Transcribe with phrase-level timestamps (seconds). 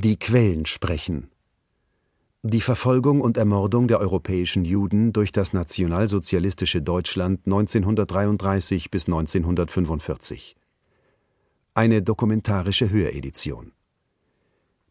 [0.00, 1.28] Die Quellen sprechen.
[2.44, 10.54] Die Verfolgung und Ermordung der europäischen Juden durch das nationalsozialistische Deutschland 1933 bis 1945.
[11.74, 13.72] Eine dokumentarische Höredition.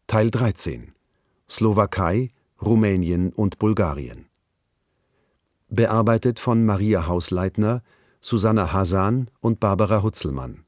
[0.06, 0.92] Teil 13.
[1.48, 2.28] Slowakei,
[2.60, 4.26] Rumänien und Bulgarien.
[5.70, 7.80] Bearbeitet von Maria Hausleitner,
[8.20, 10.66] Susanna Hasan und Barbara Hutzelmann.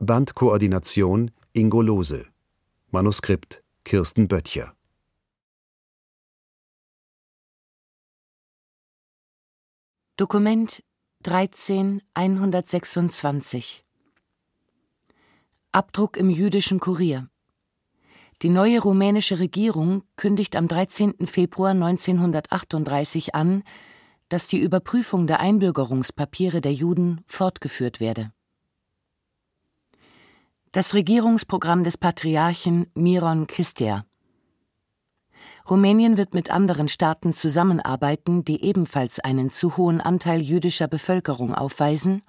[0.00, 2.26] Bandkoordination Ingo Lose.
[2.90, 4.74] Manuskript Kirsten Böttcher.
[10.16, 10.82] Dokument
[11.22, 13.84] 13126
[15.70, 17.28] Abdruck im jüdischen Kurier
[18.40, 21.26] Die neue rumänische Regierung kündigt am 13.
[21.26, 23.64] Februar 1938 an,
[24.30, 28.32] dass die Überprüfung der Einbürgerungspapiere der Juden fortgeführt werde.
[30.72, 34.04] Das Regierungsprogramm des Patriarchen Miron Kistea.
[35.68, 42.22] Rumänien wird mit anderen Staaten zusammenarbeiten, die ebenfalls einen zu hohen Anteil jüdischer Bevölkerung aufweisen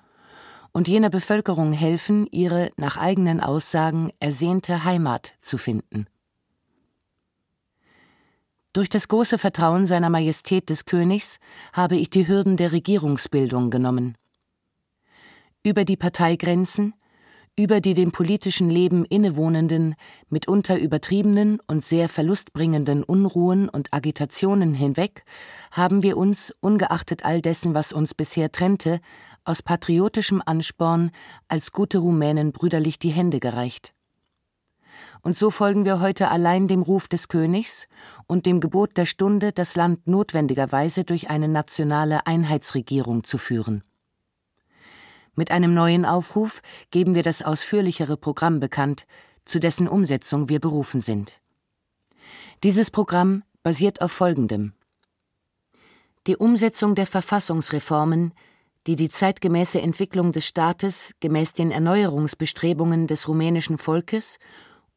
[0.72, 6.06] und jener Bevölkerung helfen, ihre nach eigenen Aussagen ersehnte Heimat zu finden.
[8.72, 11.40] Durch das große Vertrauen seiner Majestät des Königs
[11.74, 14.18] habe ich die Hürden der Regierungsbildung genommen.
[15.62, 16.94] Über die Parteigrenzen,
[17.60, 19.96] über die dem politischen Leben innewohnenden,
[20.30, 25.26] mitunter übertriebenen und sehr verlustbringenden Unruhen und Agitationen hinweg
[25.70, 29.02] haben wir uns, ungeachtet all dessen, was uns bisher trennte,
[29.44, 31.12] aus patriotischem Ansporn
[31.50, 33.94] als gute Rumänen brüderlich die Hände gereicht.
[35.22, 37.90] Und so folgen wir heute allein dem Ruf des Königs
[38.26, 43.84] und dem Gebot der Stunde, das Land notwendigerweise durch eine nationale Einheitsregierung zu führen.
[45.40, 49.06] Mit einem neuen Aufruf geben wir das ausführlichere Programm bekannt,
[49.46, 51.40] zu dessen Umsetzung wir berufen sind.
[52.62, 54.74] Dieses Programm basiert auf Folgendem.
[56.28, 58.34] Die Umsetzung der Verfassungsreformen,
[58.86, 64.40] die die zeitgemäße Entwicklung des Staates gemäß den Erneuerungsbestrebungen des rumänischen Volkes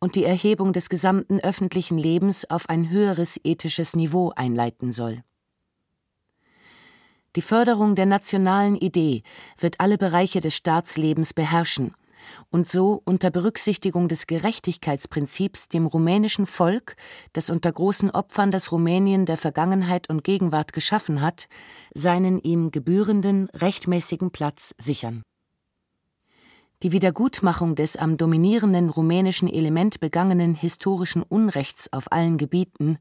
[0.00, 5.22] und die Erhebung des gesamten öffentlichen Lebens auf ein höheres ethisches Niveau einleiten soll.
[7.34, 9.22] Die Förderung der nationalen Idee
[9.58, 11.94] wird alle Bereiche des Staatslebens beherrschen
[12.50, 16.96] und so unter Berücksichtigung des Gerechtigkeitsprinzips dem rumänischen Volk,
[17.32, 21.48] das unter großen Opfern das Rumänien der Vergangenheit und Gegenwart geschaffen hat,
[21.94, 25.22] seinen ihm gebührenden rechtmäßigen Platz sichern.
[26.82, 32.98] Die Wiedergutmachung des am dominierenden rumänischen Element begangenen historischen Unrechts auf allen Gebieten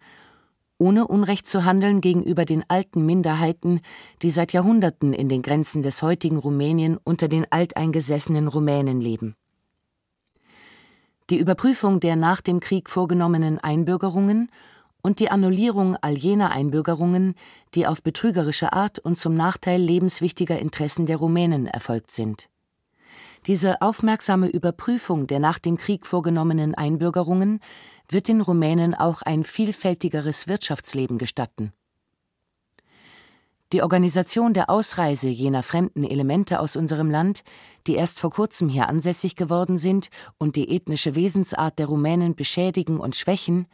[0.82, 3.82] ohne Unrecht zu handeln gegenüber den alten Minderheiten,
[4.24, 9.36] die seit Jahrhunderten in den Grenzen des heutigen Rumänien unter den alteingesessenen Rumänen leben.
[11.30, 14.50] Die Überprüfung der nach dem Krieg vorgenommenen Einbürgerungen
[15.04, 17.36] und die Annullierung all jener Einbürgerungen,
[17.76, 22.50] die auf betrügerische Art und zum Nachteil lebenswichtiger Interessen der Rumänen erfolgt sind.
[23.46, 27.60] Diese aufmerksame Überprüfung der nach dem Krieg vorgenommenen Einbürgerungen
[28.12, 31.74] wird den Rumänen auch ein vielfältigeres Wirtschaftsleben gestatten.
[33.74, 37.44] Die Organisation der Ausreise jener fremden Elemente aus unserem Land,
[37.88, 43.00] die erst vor kurzem hier ansässig geworden sind und die ethnische Wesensart der Rumänen beschädigen
[43.00, 43.68] und schwächen,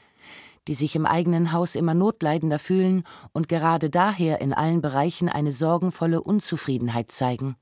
[0.68, 5.52] die sich im eigenen Haus immer notleidender fühlen und gerade daher in allen Bereichen eine
[5.52, 7.56] sorgenvolle Unzufriedenheit zeigen.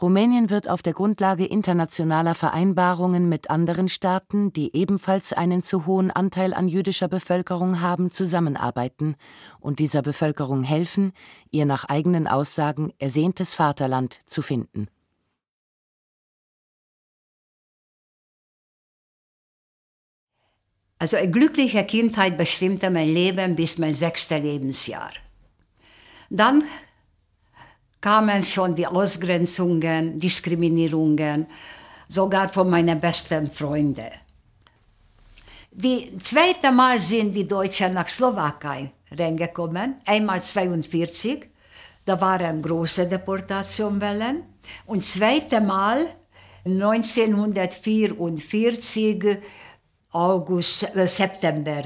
[0.00, 6.10] Rumänien wird auf der Grundlage internationaler Vereinbarungen mit anderen Staaten, die ebenfalls einen zu hohen
[6.10, 9.14] Anteil an jüdischer Bevölkerung haben, zusammenarbeiten
[9.60, 11.12] und dieser Bevölkerung helfen,
[11.52, 14.88] ihr nach eigenen Aussagen ersehntes Vaterland zu finden.
[20.98, 25.12] Also eine glückliche Kindheit bestimmte mein Leben bis mein sechstes Lebensjahr.
[26.30, 26.64] Dann
[28.04, 31.46] kamen schon die Ausgrenzungen, Diskriminierungen,
[32.06, 34.10] sogar von meinen besten Freunden.
[35.70, 41.48] Die zweite Mal sind die Deutschen nach Slowakei reingekommen, einmal 42,
[42.04, 44.42] da waren große Deportationwellen,
[44.84, 46.06] und zweite Mal
[46.66, 49.38] 1944
[50.10, 51.84] August, äh, September.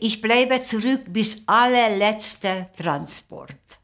[0.00, 3.83] Ich bleibe zurück bis allerletzte Transport.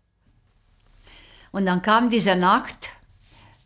[1.53, 2.91] Und dann kam diese Nacht,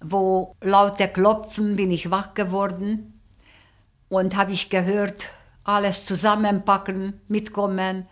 [0.01, 3.21] wo laute Klopfen bin ich wach geworden
[4.09, 5.31] und habe ich gehört,
[5.65, 8.07] alles zusammenpacken, mitkommen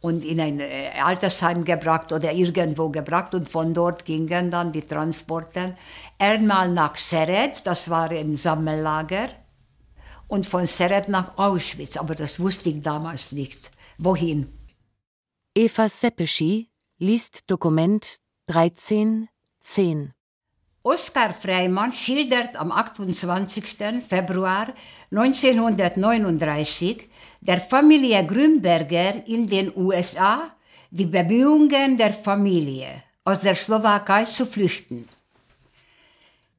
[0.00, 4.82] und in ein äh, Altersheim gebracht oder irgendwo gebracht und von dort gingen dann die
[4.82, 5.76] Transporte
[6.18, 9.28] einmal nach Seret, das war ein Sammellager,
[10.28, 13.70] und von Seret nach Auschwitz, aber das wusste ich damals nicht.
[13.98, 14.52] Wohin?
[15.54, 20.12] Eva Seppeschi liest Dokument 1310.
[20.84, 24.04] Oskar Freimann schildert am 28.
[24.08, 24.72] Februar
[25.10, 27.08] 1939
[27.40, 30.52] der Familie Grünberger in den USA
[30.90, 35.08] die Bemühungen der Familie, aus der Slowakei zu flüchten.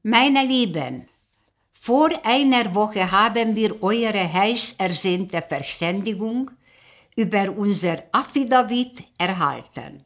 [0.02, 1.08] Meine Lieben,
[1.72, 6.50] vor einer Woche haben wir eure heiß ersehnte Verständigung
[7.16, 10.04] über unser Affidavit erhalten.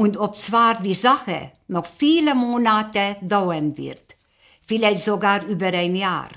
[0.00, 4.16] Und ob zwar die Sache noch viele Monate dauern wird,
[4.62, 6.30] vielleicht sogar über ein Jahr,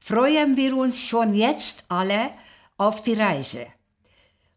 [0.00, 2.32] freuen wir uns schon jetzt alle
[2.76, 3.68] auf die Reise.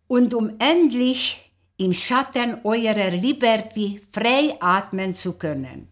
[0.07, 5.87] Und um endlich im Schatten eurer Liberty frei atmen zu können.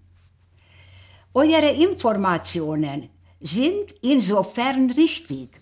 [1.34, 5.62] Eure Informationen sind insofern richtig,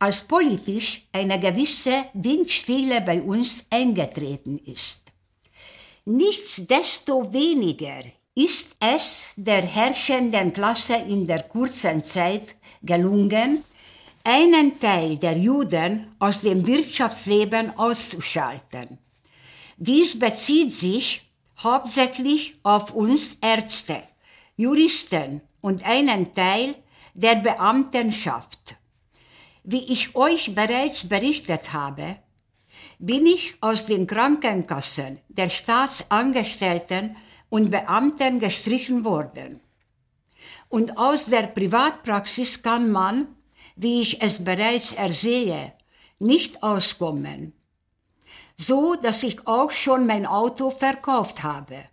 [0.00, 5.05] als politisch eine gewisse Windstille bei uns eingetreten ist.
[6.08, 8.04] Nichtsdestoweniger
[8.36, 13.64] ist es der herrschenden Klasse in der kurzen Zeit gelungen,
[14.22, 18.98] einen Teil der Juden aus dem Wirtschaftsleben auszuschalten.
[19.78, 24.00] Dies bezieht sich hauptsächlich auf uns Ärzte,
[24.56, 26.76] Juristen und einen Teil
[27.14, 28.76] der Beamtenschaft.
[29.64, 32.18] Wie ich euch bereits berichtet habe,
[32.98, 37.16] bin ich aus den Krankenkassen der Staatsangestellten
[37.48, 39.60] und Beamten gestrichen worden.
[40.68, 43.28] Und aus der Privatpraxis kann man,
[43.76, 45.72] wie ich es bereits ersehe,
[46.18, 47.52] nicht auskommen.
[48.56, 51.84] So dass ich auch schon mein Auto verkauft habe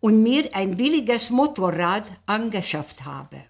[0.00, 3.44] und mir ein billiges Motorrad angeschafft habe,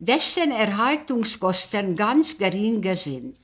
[0.00, 3.38] dessen Erhaltungskosten ganz gering sind.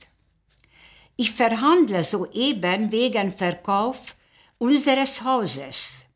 [1.23, 4.15] Ich verhandle soeben wegen Verkauf
[4.57, 6.07] unseres Hauses.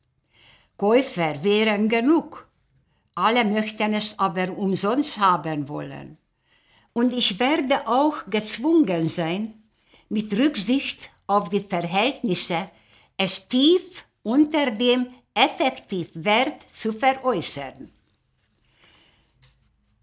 [0.77, 2.47] Käufer wären genug.
[3.13, 6.17] Alle möchten es aber umsonst haben wollen.
[6.93, 9.53] Und ich werde auch gezwungen sein,
[10.09, 12.71] mit Rücksicht auf die Verhältnisse
[13.15, 15.05] es tief unter dem
[15.35, 17.91] Effektivwert zu veräußern.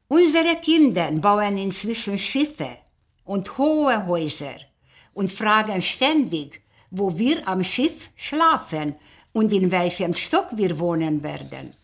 [0.07, 2.79] Unsere Kinder bauen inzwischen Schiffe
[3.25, 4.72] und hohe Häuser
[5.15, 8.95] und fragen ständig, wo wir am Schiff schlafen
[9.33, 11.75] und in welchem Stock wir wohnen werden.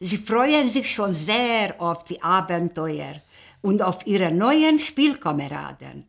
[0.00, 3.20] Sie freuen sich schon sehr auf die Abenteuer
[3.60, 6.06] und auf ihre neuen Spielkameraden.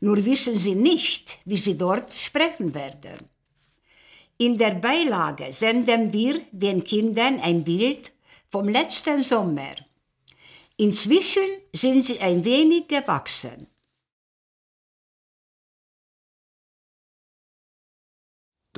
[0.00, 3.18] Nur wissen sie nicht, wie sie dort sprechen werden.
[4.36, 8.12] In der Beilage senden wir den Kindern ein Bild
[8.52, 9.74] vom letzten Sommer.
[10.76, 13.66] Inzwischen sind sie ein wenig gewachsen.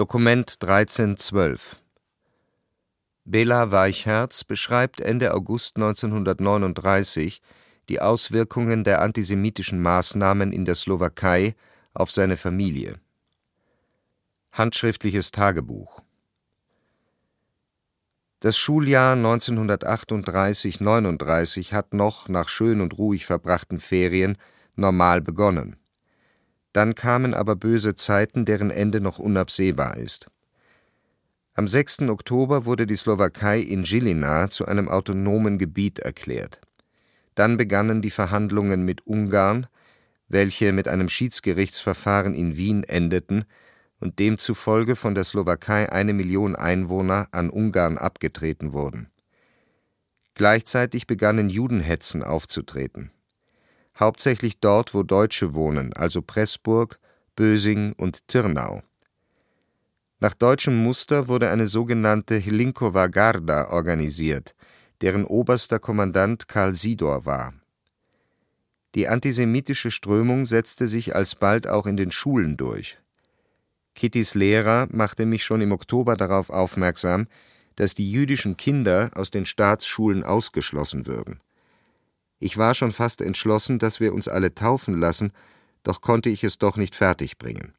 [0.01, 1.77] Dokument 1312
[3.27, 7.43] Bela Weichherz beschreibt Ende August 1939
[7.91, 11.55] die Auswirkungen der antisemitischen Maßnahmen in der Slowakei
[11.93, 12.99] auf seine Familie.
[14.53, 16.01] Handschriftliches Tagebuch
[18.41, 24.39] Das Schuljahr 1938/39 hat noch nach schön und ruhig verbrachten Ferien
[24.77, 25.77] normal begonnen.
[26.73, 30.31] Dann kamen aber böse Zeiten, deren Ende noch unabsehbar ist.
[31.55, 32.03] Am 6.
[32.03, 36.61] Oktober wurde die Slowakei in Žilina zu einem autonomen Gebiet erklärt.
[37.35, 39.67] Dann begannen die Verhandlungen mit Ungarn,
[40.29, 43.45] welche mit einem Schiedsgerichtsverfahren in Wien endeten
[43.99, 49.11] und demzufolge von der Slowakei eine Million Einwohner an Ungarn abgetreten wurden.
[50.35, 53.11] Gleichzeitig begannen Judenhetzen aufzutreten
[54.01, 56.99] hauptsächlich dort, wo Deutsche wohnen, also Pressburg,
[57.37, 58.83] Bösing und Tirnau.
[60.19, 64.55] Nach deutschem Muster wurde eine sogenannte Hlinkova Garda organisiert,
[65.01, 67.55] deren oberster Kommandant Karl Sidor war.
[68.95, 72.99] Die antisemitische Strömung setzte sich alsbald auch in den Schulen durch.
[73.95, 77.27] Kittys Lehrer machte mich schon im Oktober darauf aufmerksam,
[77.77, 81.41] dass die jüdischen Kinder aus den Staatsschulen ausgeschlossen würden.
[82.41, 85.33] Ich war schon fast entschlossen, dass wir uns alle taufen lassen,
[85.83, 87.75] doch konnte ich es doch nicht fertigbringen.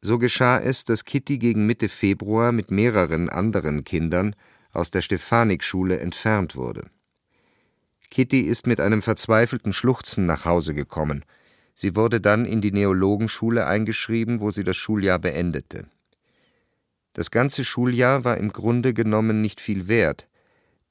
[0.00, 4.36] So geschah es, dass Kitty gegen Mitte Februar mit mehreren anderen Kindern
[4.72, 6.88] aus der Stefanikschule entfernt wurde.
[8.10, 11.24] Kitty ist mit einem verzweifelten Schluchzen nach Hause gekommen.
[11.74, 15.88] Sie wurde dann in die Neologenschule eingeschrieben, wo sie das Schuljahr beendete.
[17.12, 20.27] Das ganze Schuljahr war im Grunde genommen nicht viel wert,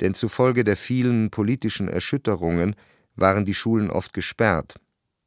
[0.02, 2.76] denn zufolge der vielen politischen Erschütterungen
[3.16, 4.76] waren die Schulen oft gesperrt,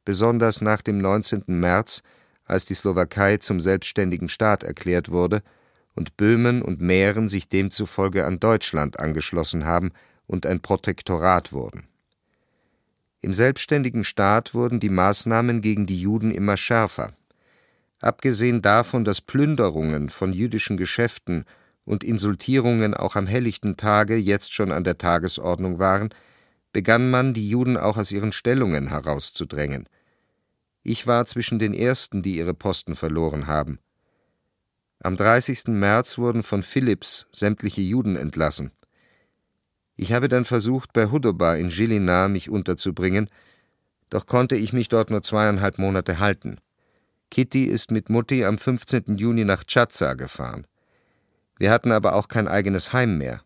[0.05, 1.43] besonders nach dem 19.
[1.47, 2.03] März,
[2.45, 5.43] als die Slowakei zum selbstständigen Staat erklärt wurde
[5.95, 9.91] und Böhmen und Mähren sich demzufolge an Deutschland angeschlossen haben
[10.25, 11.87] und ein Protektorat wurden.
[13.21, 17.13] Im selbstständigen Staat wurden die Maßnahmen gegen die Juden immer schärfer.
[17.99, 21.45] Abgesehen davon, dass Plünderungen von jüdischen Geschäften
[21.85, 26.09] und Insultierungen auch am helllichten Tage jetzt schon an der Tagesordnung waren,
[26.73, 29.87] begann man, die Juden auch aus ihren Stellungen herauszudrängen.
[30.83, 33.79] Ich war zwischen den Ersten, die ihre Posten verloren haben.
[35.03, 35.67] Am 30.
[35.67, 38.71] März wurden von Philipps sämtliche Juden entlassen.
[39.95, 43.29] Ich habe dann versucht, bei Hudoba in Žilina mich unterzubringen,
[44.09, 46.57] doch konnte ich mich dort nur zweieinhalb Monate halten.
[47.29, 49.17] Kitty ist mit Mutti am 15.
[49.17, 50.67] Juni nach Tschaza gefahren.
[51.61, 53.43] Wir hatten aber auch kein eigenes Heim mehr.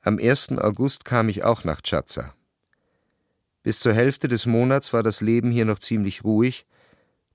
[0.00, 0.52] Am 1.
[0.58, 2.36] August kam ich auch nach Tschaza.
[3.64, 6.66] Bis zur Hälfte des Monats war das Leben hier noch ziemlich ruhig,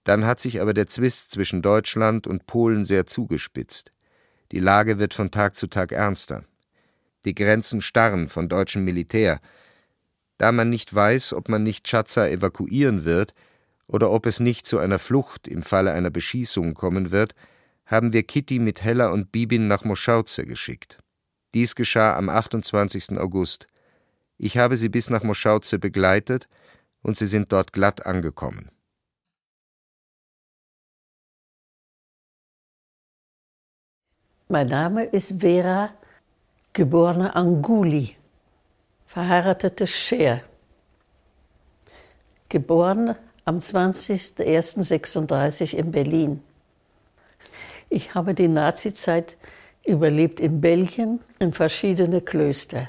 [0.06, 3.92] dann hat sich aber der Zwist zwischen Deutschland und Polen sehr zugespitzt.
[4.54, 6.46] Die Lage wird von Tag zu Tag ernster.
[7.26, 9.42] Die Grenzen starren von deutschem Militär.
[10.38, 13.34] Da man nicht weiß, ob man nicht Tschaza evakuieren wird
[13.88, 17.36] oder ob es nicht zu einer Flucht im Falle einer Beschießung kommen wird,
[17.86, 21.00] haben wir Kitty mit Hella und Bibin nach Moschauze geschickt.
[21.54, 23.18] Dies geschah am 28.
[23.18, 23.68] August.
[24.38, 26.50] Ich habe sie bis nach Moschauze begleitet
[27.02, 28.70] und sie sind dort glatt angekommen.
[34.48, 35.90] Mein Name ist Vera,
[36.74, 38.16] geborene Anguli,
[39.08, 40.42] verheiratete Scher.
[42.50, 46.44] Geboren am 20.01.36 in Berlin.
[47.90, 49.38] Ich habe die Nazizeit
[49.86, 52.88] überlebt in Belgien in verschiedene Klöster.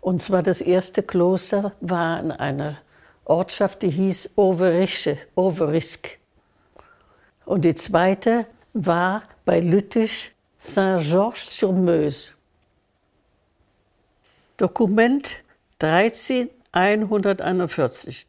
[0.00, 2.76] Und zwar das erste Kloster war in einer
[3.24, 6.20] Ortschaft, die hieß Overische, Overisk.
[7.44, 12.30] Und die zweite war bei Lüttich Saint-Georges-sur-Meuse.
[14.56, 15.42] Dokument
[15.80, 18.26] 13141.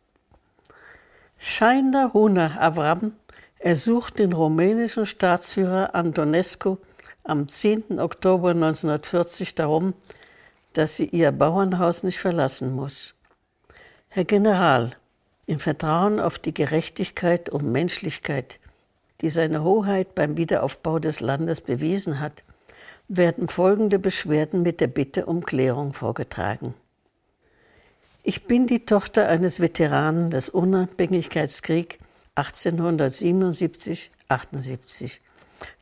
[1.37, 3.13] Scheiner Huna Avram
[3.59, 6.77] ersucht den rumänischen Staatsführer Antonescu
[7.23, 7.99] am 10.
[7.99, 9.93] Oktober 1940 darum,
[10.73, 13.15] dass sie ihr Bauernhaus nicht verlassen muss.
[14.09, 14.91] Herr General,
[15.45, 18.59] im Vertrauen auf die Gerechtigkeit und Menschlichkeit,
[19.21, 22.43] die seine Hoheit beim Wiederaufbau des Landes bewiesen hat,
[23.07, 26.73] werden folgende Beschwerden mit der Bitte um Klärung vorgetragen.
[28.23, 31.97] Ich bin die Tochter eines Veteranen des Unabhängigkeitskriegs
[32.37, 35.19] 1877-78,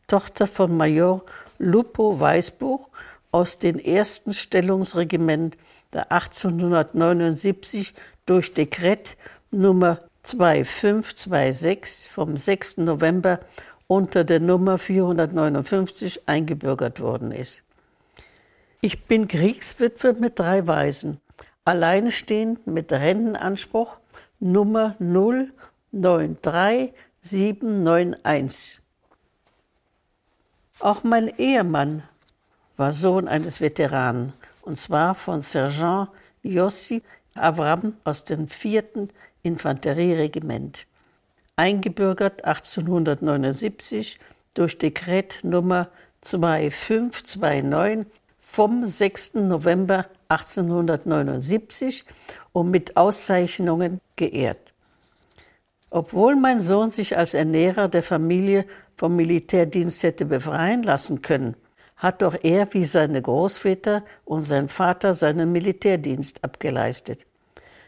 [0.07, 1.23] Tochter von Major
[1.57, 2.89] Lupo Weißbuch
[3.31, 5.57] aus dem ersten Stellungsregiment
[5.93, 7.93] der 1879
[8.25, 9.17] durch Dekret
[9.51, 12.77] Nummer 2526 vom 6.
[12.77, 13.39] November
[13.87, 17.63] unter der Nummer 459 eingebürgert worden ist.
[18.81, 21.19] Ich bin Kriegswitwe mit drei Waisen,
[21.65, 23.99] alleinstehend mit Rentenanspruch
[24.39, 25.51] Nummer 0
[25.95, 28.81] 93791.
[30.79, 32.03] Auch mein Ehemann
[32.75, 36.09] war Sohn eines Veteranen, und zwar von Sergeant
[36.43, 37.01] Yossi
[37.33, 39.07] Avram aus dem 4.
[39.43, 40.85] Infanterieregiment,
[41.55, 44.19] eingebürgert 1879
[44.53, 45.87] durch Dekret Nummer
[46.21, 48.05] 2529
[48.39, 49.35] vom 6.
[49.35, 52.05] November 1879
[52.51, 54.64] und mit Auszeichnungen geehrt.
[55.95, 58.65] Obwohl mein Sohn sich als Ernährer der Familie
[58.97, 61.55] vom Militärdienst hätte befreien lassen können,
[61.95, 67.25] hat doch er wie seine Großväter und sein Vater seinen Militärdienst abgeleistet.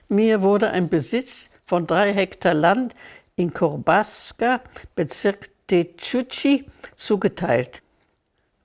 [0.07, 2.95] Mir wurde ein Besitz von drei Hektar Land
[3.35, 4.61] in Korbaska,
[4.95, 6.63] Bezirk Techuchi,
[6.95, 7.83] zugeteilt.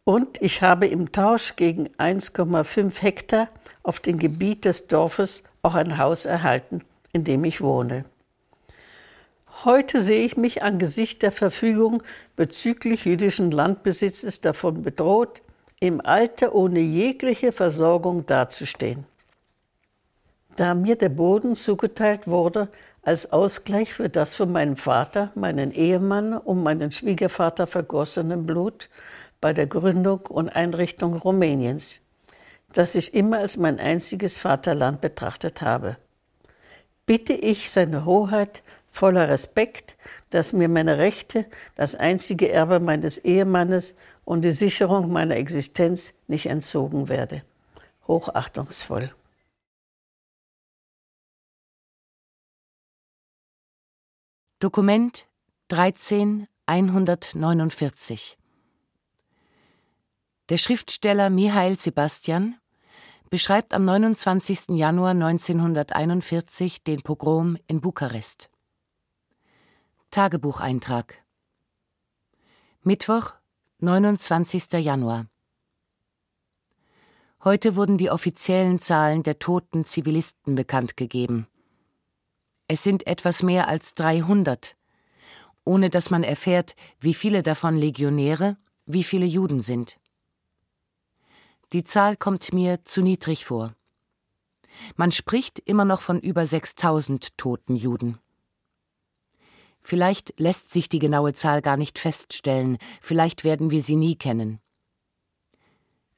[0.04, 3.48] Und ich habe im Tausch gegen 1,5 Hektar
[3.82, 8.04] auf dem Gebiet des Dorfes auch ein Haus erhalten, in dem ich wohne.
[9.64, 12.02] Heute sehe ich mich angesichts der Verfügung
[12.34, 15.42] bezüglich jüdischen Landbesitzes davon bedroht,
[15.78, 19.04] im Alter ohne jegliche Versorgung dazustehen.
[20.56, 22.68] Da mir der Boden zugeteilt wurde
[23.02, 28.88] als Ausgleich für das von meinem Vater, meinen Ehemann und meinen Schwiegervater vergossenen Blut
[29.40, 32.00] bei der Gründung und Einrichtung Rumäniens,
[32.72, 35.96] das ich immer als mein einziges Vaterland betrachtet habe,
[37.06, 39.96] bitte ich seine Hoheit voller Respekt,
[40.30, 46.46] dass mir meine Rechte, das einzige Erbe meines Ehemannes und die Sicherung meiner Existenz nicht
[46.46, 47.42] entzogen werde.
[48.06, 49.12] Hochachtungsvoll.
[54.60, 55.26] Dokument
[55.68, 58.38] 13149
[60.50, 62.58] Der Schriftsteller Michael Sebastian
[63.30, 64.68] beschreibt am 29.
[64.68, 68.51] Januar 1941 den Pogrom in Bukarest.
[70.12, 71.24] Tagebucheintrag
[72.82, 73.32] Mittwoch,
[73.78, 74.70] 29.
[74.74, 75.26] Januar
[77.42, 81.46] Heute wurden die offiziellen Zahlen der toten Zivilisten bekannt gegeben.
[82.68, 84.76] Es sind etwas mehr als 300,
[85.64, 89.98] ohne dass man erfährt, wie viele davon Legionäre, wie viele Juden sind.
[91.72, 93.74] Die Zahl kommt mir zu niedrig vor.
[94.94, 98.18] Man spricht immer noch von über 6000 toten Juden.
[99.82, 104.60] Vielleicht lässt sich die genaue Zahl gar nicht feststellen, vielleicht werden wir sie nie kennen.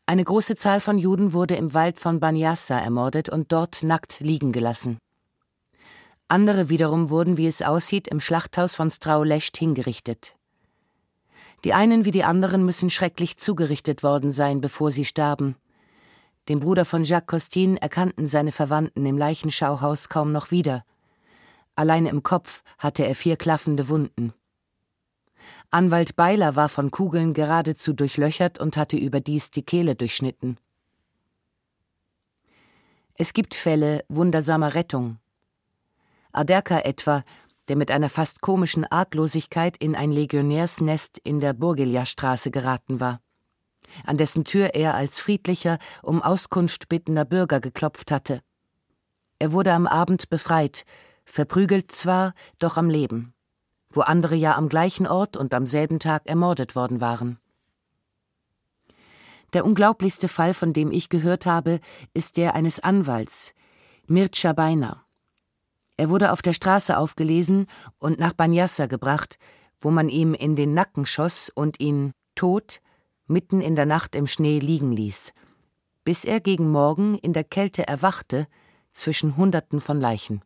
[0.06, 4.52] Eine große Zahl von Juden wurde im Wald von Banyassa ermordet und dort nackt liegen
[4.52, 4.99] gelassen.
[6.28, 10.37] Andere wiederum wurden, wie es aussieht, im Schlachthaus von Straulescht hingerichtet.
[11.64, 15.56] Die einen wie die anderen müssen schrecklich zugerichtet worden sein, bevor sie starben.
[16.50, 20.85] Den Bruder von Jacques Costin erkannten seine Verwandten im Leichenschauhaus kaum noch wieder.
[21.76, 24.33] Allein im Kopf hatte er vier klaffende Wunden.
[25.71, 30.59] Anwalt Beiler war von Kugeln geradezu durchlöchert und hatte überdies die Kehle durchschnitten.
[33.16, 35.19] Es gibt Fälle wundersamer Rettung.
[36.33, 37.25] Aderka etwa,
[37.69, 43.21] der mit einer fast komischen Arglosigkeit in ein Legionärsnest in der Burgeljastraße geraten war,
[44.04, 48.40] an dessen Tür er als friedlicher, um Auskunft bittender Bürger geklopft hatte.
[49.38, 50.85] Er wurde am Abend befreit,
[51.25, 53.35] verprügelt zwar, doch am Leben
[53.97, 57.38] wo andere ja am gleichen Ort und am selben Tag ermordet worden waren.
[59.52, 61.81] Der unglaublichste Fall, von dem ich gehört habe,
[62.12, 63.54] ist der eines Anwalts,
[64.07, 65.04] Mircea Beiner.
[65.97, 67.66] Er wurde auf der Straße aufgelesen
[67.99, 69.38] und nach Banyassa gebracht,
[69.78, 72.81] wo man ihm in den Nacken schoss und ihn tot
[73.27, 75.33] mitten in der Nacht im Schnee liegen ließ,
[76.03, 78.48] bis er gegen Morgen in der Kälte erwachte
[78.90, 80.42] zwischen Hunderten von Leichen.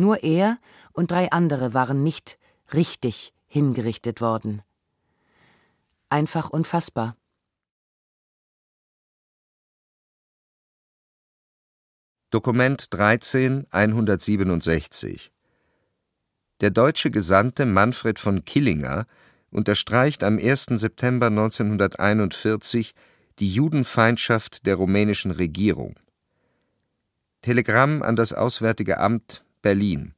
[0.00, 0.58] Nur er
[0.94, 2.38] und drei andere waren nicht
[2.72, 4.62] richtig hingerichtet worden.
[6.08, 7.18] Einfach unfassbar.
[12.30, 15.32] Dokument 13 167
[16.62, 19.06] Der deutsche Gesandte Manfred von Killinger
[19.50, 20.80] unterstreicht am 1.
[20.80, 22.94] September 1941
[23.38, 25.98] die Judenfeindschaft der rumänischen Regierung.
[27.42, 30.14] Telegramm an das Auswärtige Amt Berlin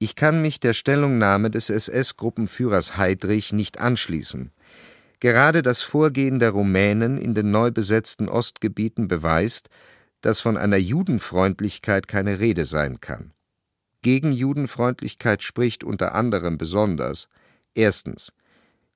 [0.00, 4.50] Ich kann mich der Stellungnahme des SS-Gruppenführers Heydrich nicht anschließen.
[5.20, 9.68] Gerade das Vorgehen der Rumänen in den neu besetzten Ostgebieten beweist,
[10.20, 13.32] dass von einer Judenfreundlichkeit keine Rede sein kann.
[14.02, 17.28] Gegen Judenfreundlichkeit spricht unter anderem besonders
[17.74, 18.32] erstens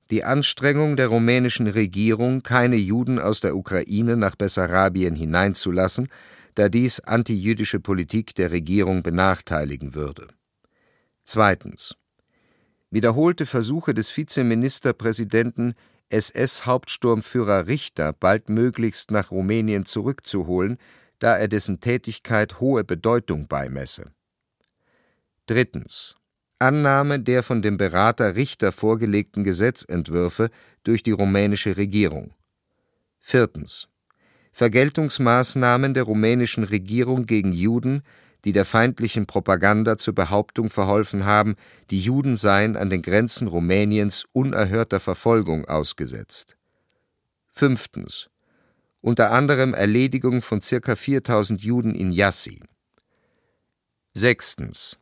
[0.09, 6.09] die Anstrengung der rumänischen Regierung, keine Juden aus der Ukraine nach Bessarabien hineinzulassen,
[6.55, 10.27] da dies antijüdische Politik der Regierung benachteiligen würde.
[11.23, 11.95] Zweitens.
[12.91, 15.75] Wiederholte Versuche des Vizeministerpräsidenten
[16.09, 20.79] SS-Hauptsturmführer Richter baldmöglichst nach Rumänien zurückzuholen,
[21.19, 24.11] da er dessen Tätigkeit hohe Bedeutung beimesse.
[25.45, 26.18] Drittens.
[26.59, 30.49] Annahme der von dem Berater Richter vorgelegten Gesetzentwürfe
[30.83, 32.33] durch die rumänische Regierung.
[33.17, 33.87] Viertens.
[34.51, 38.03] Vergeltungsmaßnahmen der rumänischen Regierung gegen Juden,
[38.43, 41.55] die der feindlichen Propaganda zur Behauptung verholfen haben,
[41.91, 46.57] die Juden seien an den Grenzen Rumäniens unerhörter Verfolgung ausgesetzt.
[47.53, 48.29] Fünftens.
[49.01, 50.95] Unter anderem Erledigung von ca.
[50.95, 52.59] 4000 Juden in Jassy.
[54.13, 54.97] Sechstens.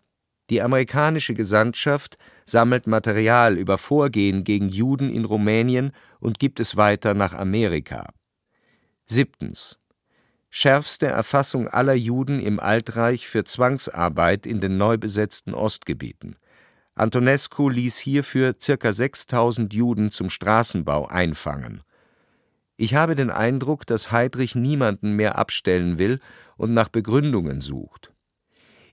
[0.50, 7.14] Die amerikanische Gesandtschaft sammelt Material über Vorgehen gegen Juden in Rumänien und gibt es weiter
[7.14, 8.14] nach Amerika.
[9.06, 9.78] Siebtens.
[10.50, 16.38] Schärfste Erfassung aller Juden im Altreich für Zwangsarbeit in den neu besetzten Ostgebieten.
[16.96, 18.94] Antonescu ließ hierfür ca.
[18.94, 21.84] 6000 Juden zum Straßenbau einfangen.
[22.78, 26.20] Ich habe den Eindruck, dass Heydrich niemanden mehr abstellen will
[26.56, 28.14] und nach Begründungen sucht.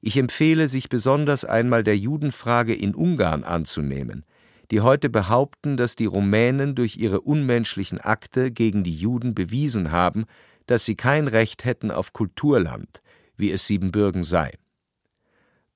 [0.07, 4.27] Ich empfehle, sich besonders einmal der Judenfrage in Ungarn anzunehmen,
[4.71, 10.27] die heute behaupten, dass die Rumänen durch ihre unmenschlichen Akte gegen die Juden bewiesen haben,
[10.67, 13.01] dass sie kein Recht hätten auf Kulturland,
[13.38, 14.53] wie es Siebenbürgen sei.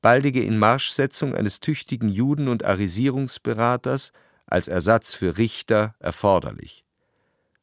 [0.03, 4.12] Baldige Inmarschsetzung eines tüchtigen Juden- und Arisierungsberaters
[4.45, 6.85] als Ersatz für Richter erforderlich.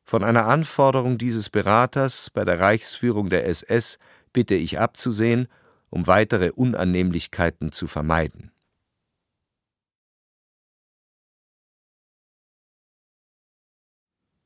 [0.04, 4.00] Von einer Anforderung dieses Beraters bei der Reichsführung der SS
[4.34, 5.48] bitte ich abzusehen
[5.90, 8.52] um weitere Unannehmlichkeiten zu vermeiden.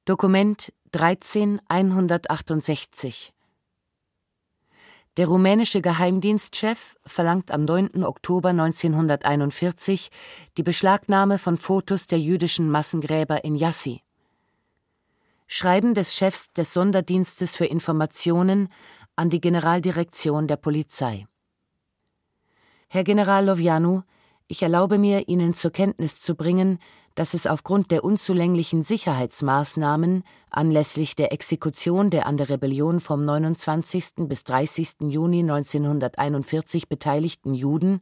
[0.06, 3.34] Dokument 13168
[5.18, 8.04] Der rumänische Geheimdienstchef verlangt am 9.
[8.04, 10.10] Oktober 1941
[10.58, 14.02] die Beschlagnahme von Fotos der jüdischen Massengräber in Jassi.
[15.46, 18.70] Schreiben des Chefs des Sonderdienstes für Informationen
[19.20, 21.28] an die Generaldirektion der Polizei.
[22.88, 24.04] Herr General Lovianu,
[24.48, 26.80] ich erlaube mir, Ihnen zur Kenntnis zu bringen,
[27.16, 34.26] dass es aufgrund der unzulänglichen Sicherheitsmaßnahmen anlässlich der Exekution der an der Rebellion vom 29.
[34.30, 35.10] bis 30.
[35.10, 38.00] Juni 1941 beteiligten Juden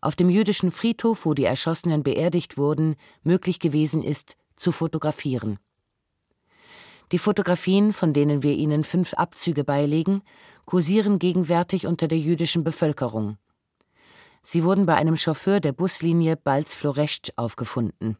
[0.00, 5.60] auf dem jüdischen Friedhof, wo die Erschossenen beerdigt wurden, möglich gewesen ist, zu fotografieren.
[7.12, 10.22] Die Fotografien, von denen wir Ihnen fünf Abzüge beilegen,
[10.66, 13.38] kursieren gegenwärtig unter der jüdischen Bevölkerung.
[14.42, 18.18] Sie wurden bei einem Chauffeur der Buslinie Balz-Floresch aufgefunden.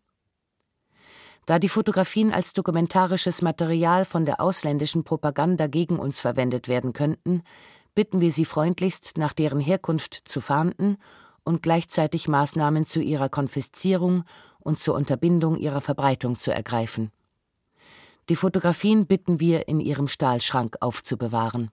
[1.44, 7.42] Da die Fotografien als dokumentarisches Material von der ausländischen Propaganda gegen uns verwendet werden könnten,
[7.94, 10.96] bitten wir Sie freundlichst, nach deren Herkunft zu fahnden
[11.44, 14.24] und gleichzeitig Maßnahmen zu ihrer Konfiszierung
[14.59, 17.12] und zur Unterbindung ihrer Verbreitung zu ergreifen.
[18.28, 21.70] Die Fotografien bitten wir in Ihrem Stahlschrank aufzubewahren.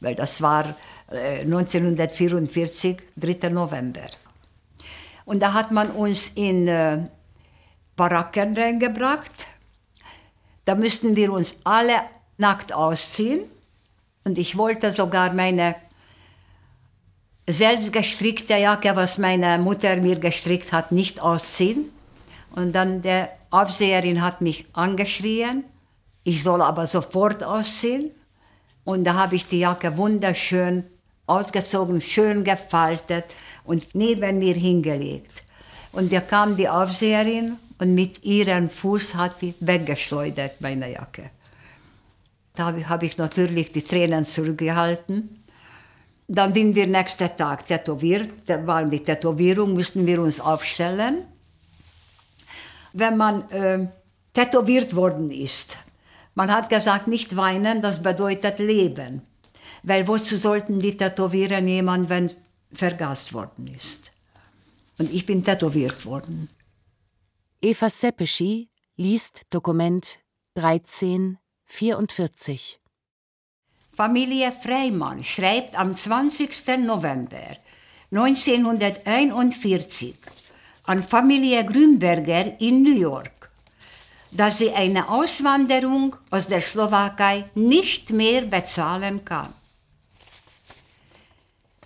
[0.00, 0.74] Weil das war
[1.08, 3.50] 1944, äh, 3.
[3.50, 4.08] November.
[5.24, 7.08] Und da hat man uns in äh,
[7.96, 9.46] Baracken reingebracht.
[10.64, 12.00] Da müssten wir uns alle
[12.38, 13.44] nackt ausziehen.
[14.24, 15.76] Und ich wollte sogar meine
[17.48, 21.90] selbst gestrickte Jacke, was meine Mutter mir gestrickt hat, nicht ausziehen.
[22.54, 25.64] Und dann der Aufseherin hat mich angeschrien.
[26.24, 28.10] Ich soll aber sofort ausziehen.
[28.84, 30.84] Und da habe ich die Jacke wunderschön
[31.26, 33.26] ausgezogen, schön gefaltet
[33.64, 35.42] und neben mir hingelegt.
[35.92, 41.30] Und da kam die Aufseherin und mit ihrem Fuß hat sie weggeschleudert, meine Jacke.
[42.54, 45.44] Da habe ich natürlich die Tränen zurückgehalten.
[46.28, 48.30] Dann sind wir nächsten Tag tätowiert.
[48.46, 51.26] Da war die Tätowierung, mussten wir uns aufstellen.
[52.92, 53.86] Wenn man äh,
[54.32, 55.76] tätowiert worden ist,
[56.40, 59.20] man hat gesagt, nicht weinen, das bedeutet leben.
[59.82, 62.32] Weil wozu sollten die tätowieren jemand, wenn
[62.72, 64.10] vergast worden ist?
[64.96, 66.48] Und ich bin tätowiert worden.
[67.60, 70.18] Eva Seppeschi liest Dokument
[70.54, 72.80] 1344.
[73.92, 76.78] Familie Freimann schreibt am 20.
[76.78, 77.58] November
[78.12, 80.14] 1941
[80.84, 83.39] an Familie Grünberger in New York,
[84.30, 89.52] dass sie eine Auswanderung aus der Slowakei nicht mehr bezahlen kann.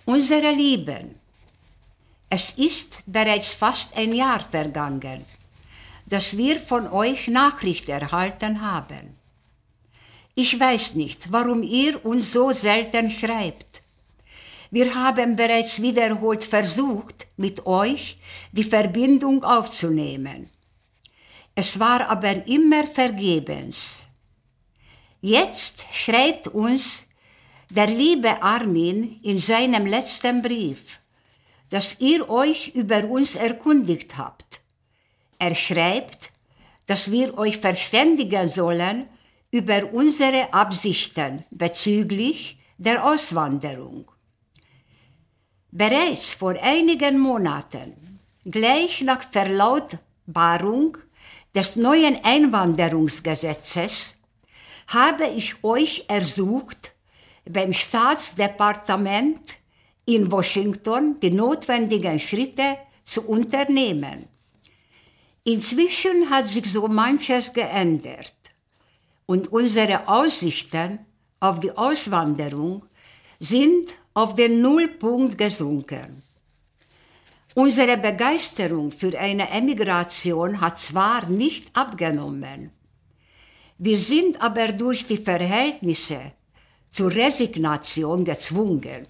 [0.05, 1.19] Unsere Lieben,
[2.29, 5.25] es ist bereits fast ein Jahr vergangen,
[6.05, 9.15] dass wir von euch Nachricht erhalten haben.
[10.35, 13.81] Ich weiß nicht, warum ihr uns so selten schreibt.
[14.69, 18.17] Wir haben bereits wiederholt versucht, mit euch
[18.51, 20.49] die Verbindung aufzunehmen.
[21.55, 24.05] Es war aber immer vergebens.
[25.21, 27.07] Jetzt schreibt uns
[27.69, 30.99] der liebe Armin in seinem letzten Brief,
[31.69, 34.59] dass ihr euch über uns erkundigt habt.
[35.39, 36.31] Er schreibt,
[36.87, 39.07] dass wir euch verständigen sollen
[39.49, 44.11] über unsere Absichten bezüglich der Auswanderung.
[45.71, 50.97] Bereits vor einigen Monaten, gleich nach Verlautbarung
[51.55, 54.17] des neuen Einwanderungsgesetzes,
[54.87, 56.93] habe ich euch ersucht,
[57.49, 59.41] beim Staatsdepartement
[60.05, 64.27] in Washington die notwendigen Schritte zu unternehmen.
[65.43, 68.33] Inzwischen hat sich so manches geändert
[69.25, 70.99] und unsere Aussichten
[71.39, 72.83] auf die Auswanderung
[73.39, 76.24] sind auf den Nullpunkt gesunken.
[77.57, 82.71] Unsere Begeisterung für eine Emigration hat zwar nicht abgenommen,
[83.77, 86.33] wir sind aber durch die Verhältnisse
[86.89, 89.07] zur Resignation gezwungen.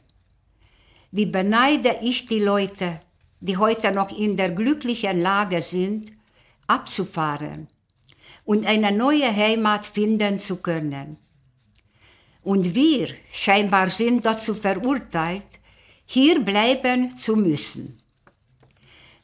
[1.09, 2.99] Wie beneide ich die Leute,
[3.39, 6.11] die heute noch in der glücklichen Lage sind,
[6.67, 7.67] abzufahren
[8.43, 11.17] und eine neue Heimat finden zu können.
[12.43, 15.59] Und wir scheinbar sind dazu verurteilt,
[16.05, 18.04] hier bleiben zu müssen.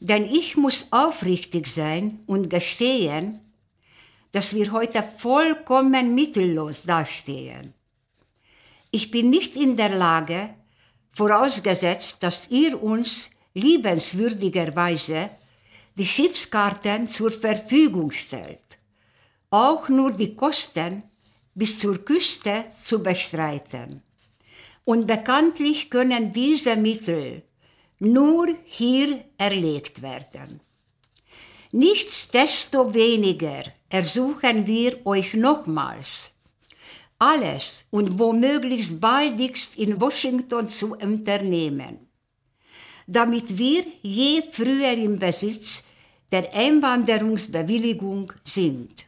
[0.02, 3.40] Denn ich muss aufrichtig sein und gestehen,
[4.32, 7.76] dass wir heute vollkommen mittellos dastehen.
[8.90, 10.56] Ich bin nicht in der Lage,
[11.14, 15.30] vorausgesetzt, dass ihr uns liebenswürdigerweise
[15.96, 18.80] die Schiffskarten zur Verfügung stellt,
[19.52, 21.04] auch nur die Kosten
[21.54, 24.02] bis zur Küste zu bestreiten.
[24.84, 27.44] Und bekanntlich können diese Mittel
[28.02, 30.60] nur hier erlegt werden.
[31.72, 36.32] Nichtsdestoweniger ersuchen wir euch nochmals,
[37.20, 42.10] alles und womöglichst baldigst in Washington zu unternehmen,
[43.06, 45.84] damit wir je früher im Besitz
[46.32, 49.06] der Einwanderungsbewilligung sind.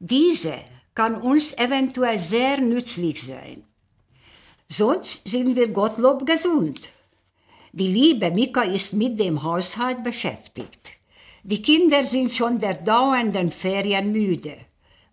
[0.00, 0.58] Diese
[0.94, 3.62] kann uns eventuell sehr nützlich sein.
[4.68, 6.90] Sonst sind wir Gottlob gesund.
[7.78, 10.92] Die liebe Mika ist mit dem Haushalt beschäftigt.
[11.42, 14.56] Die Kinder sind schon der dauernden Ferien müde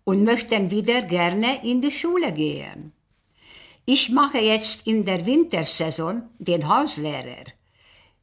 [0.04, 2.94] und möchten wieder gerne in die Schule gehen.
[3.84, 7.44] Ich mache jetzt in der Wintersaison den Hauslehrer.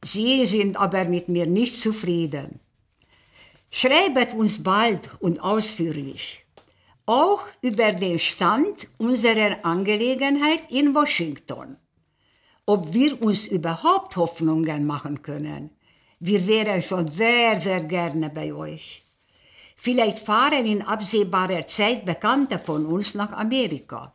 [0.02, 2.58] Sie sind aber mit mir nicht zufrieden.
[3.70, 6.44] Schreibet uns bald und ausführlich,
[7.06, 11.76] auch über den Stand unserer Angelegenheit in Washington,
[12.72, 15.70] ob wir uns überhaupt Hoffnungen machen können
[16.24, 19.02] wir wären schon sehr, sehr gerne bei euch.
[19.76, 24.14] Vielleicht fahren in absehbarer Zeit Bekannte von uns nach Amerika.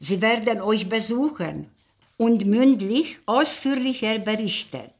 [0.00, 1.70] Sie werden euch besuchen
[2.16, 4.90] und mündlich ausführlicher berichten.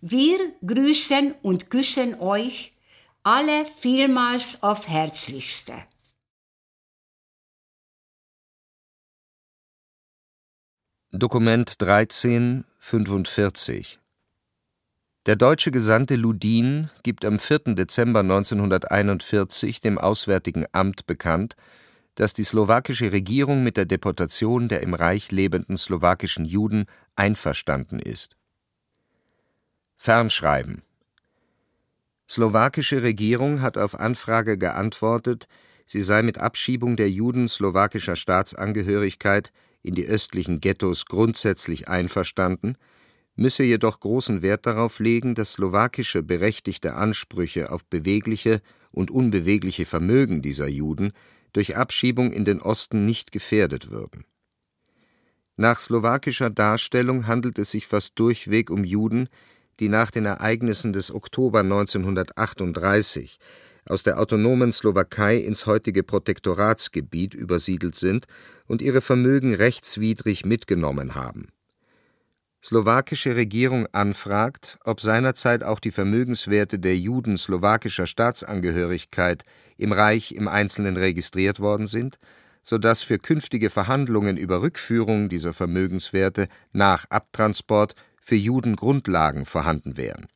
[0.00, 2.72] Wir grüßen und küssen euch
[3.22, 5.74] alle vielmals auf Herzlichste.
[11.16, 14.00] Dokument 1345
[15.26, 17.76] der deutsche Gesandte Ludin gibt am 4.
[17.76, 21.54] Dezember 1941 dem Auswärtigen Amt bekannt,
[22.16, 28.36] dass die slowakische Regierung mit der Deportation der im Reich lebenden slowakischen Juden einverstanden ist.
[29.96, 30.82] Fernschreiben
[32.28, 35.46] Slowakische Regierung hat auf Anfrage geantwortet,
[35.86, 39.52] sie sei mit Abschiebung der Juden slowakischer Staatsangehörigkeit
[39.84, 42.76] in die östlichen Ghettos grundsätzlich einverstanden
[43.36, 50.40] müsse jedoch großen Wert darauf legen, dass slowakische berechtigte Ansprüche auf bewegliche und unbewegliche Vermögen
[50.40, 51.12] dieser Juden
[51.52, 54.24] durch Abschiebung in den Osten nicht gefährdet würden.
[55.56, 59.28] Nach slowakischer Darstellung handelt es sich fast durchweg um Juden,
[59.80, 63.38] die nach den Ereignissen des Oktober 1938
[63.86, 68.26] aus der autonomen Slowakei ins heutige Protektoratsgebiet übersiedelt sind
[68.66, 71.48] und ihre Vermögen rechtswidrig mitgenommen haben
[72.64, 79.44] slowakische Regierung anfragt, ob seinerzeit auch die Vermögenswerte der Juden slowakischer Staatsangehörigkeit
[79.76, 82.18] im Reich im Einzelnen registriert worden sind,
[82.62, 89.98] so dass für künftige Verhandlungen über Rückführung dieser Vermögenswerte nach Abtransport für Juden Grundlagen vorhanden
[89.98, 90.26] wären.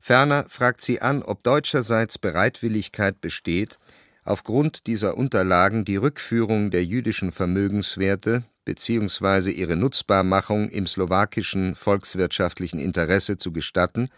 [0.00, 3.78] Ferner fragt sie an, ob deutscherseits Bereitwilligkeit besteht,
[4.24, 9.50] aufgrund dieser Unterlagen die Rückführung der jüdischen Vermögenswerte bzw.
[9.50, 14.08] ihre Nutzbarmachung im slowakischen volkswirtschaftlichen Interesse zu gestatten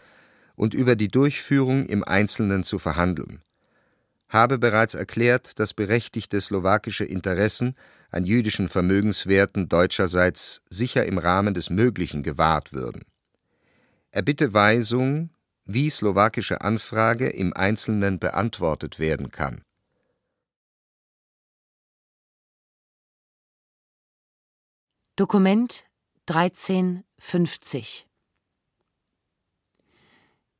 [0.55, 3.41] und über die Durchführung im Einzelnen zu verhandeln,
[4.29, 7.75] habe bereits erklärt, dass berechtigte slowakische Interessen
[8.09, 13.03] an jüdischen Vermögenswerten deutscherseits sicher im Rahmen des Möglichen gewahrt würden.
[14.11, 15.31] Er bitte Weisung,
[15.65, 19.61] wie slowakische Anfrage im Einzelnen beantwortet werden kann
[25.17, 25.85] Dokument
[26.27, 28.07] 1350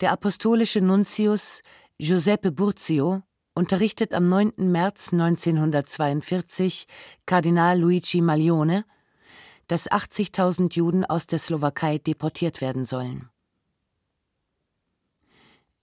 [0.01, 1.61] Der apostolische Nuntius
[1.99, 3.21] Giuseppe Burzio
[3.53, 4.53] unterrichtet am 9.
[4.57, 6.87] März 1942
[7.27, 8.83] Kardinal Luigi Maglione,
[9.67, 13.29] dass 80.000 Juden aus der Slowakei deportiert werden sollen.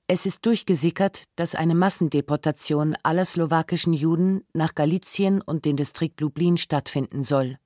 [0.09, 6.57] Es ist durchgesickert, dass eine Massendeportation aller slowakischen Juden nach Galizien und den Distrikt Lublin
[6.57, 7.57] stattfinden soll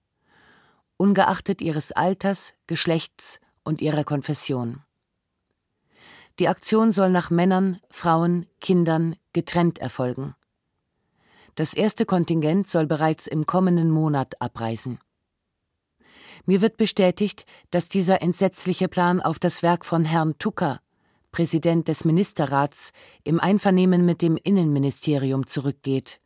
[0.98, 4.82] ungeachtet ihres Alters, Geschlechts und ihrer Konfession.
[6.38, 10.34] Die Aktion soll nach Männern, Frauen, Kindern getrennt erfolgen.
[11.54, 15.00] Das erste Kontingent soll bereits im kommenden Monat abreisen.
[16.46, 20.80] Mir wird bestätigt, dass dieser entsetzliche Plan auf das Werk von Herrn Tucker,
[21.32, 22.92] Präsident des Ministerrats,
[23.24, 26.20] im Einvernehmen mit dem Innenministerium zurückgeht,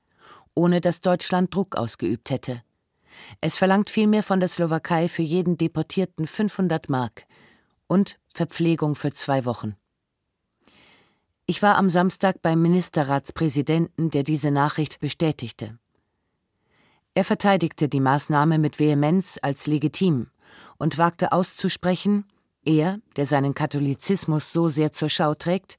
[0.55, 2.63] ohne dass Deutschland Druck ausgeübt hätte.
[3.41, 7.25] Es verlangt vielmehr von der Slowakei für jeden Deportierten 500 Mark
[7.87, 9.77] und Verpflegung für zwei Wochen.
[11.47, 15.79] Ich war am Samstag beim Ministerratspräsidenten, der diese Nachricht bestätigte.
[17.15, 20.29] Er verteidigte die Maßnahme mit Vehemenz als legitim
[20.79, 22.25] und wagte auszusprechen,
[22.65, 25.79] er, der seinen Katholizismus so sehr zur Schau trägt,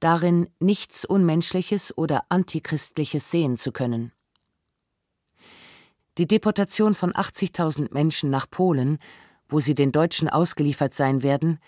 [0.00, 4.12] darin nichts Unmenschliches oder Antichristliches sehen zu können.
[6.18, 8.98] Die Deportation von 80.000 Menschen nach Polen,
[9.48, 11.58] wo sie den Deutschen ausgeliefert sein werden,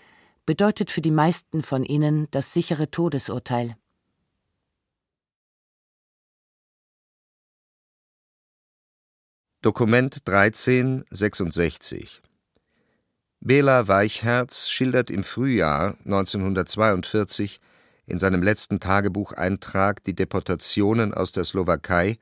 [0.45, 3.75] bedeutet für die meisten von ihnen das sichere Todesurteil.
[9.63, 12.21] Dokument 1366
[13.39, 17.59] Bela Weichherz schildert im Frühjahr 1942
[18.05, 22.19] in seinem letzten Tagebucheintrag die Deportationen aus der Slowakei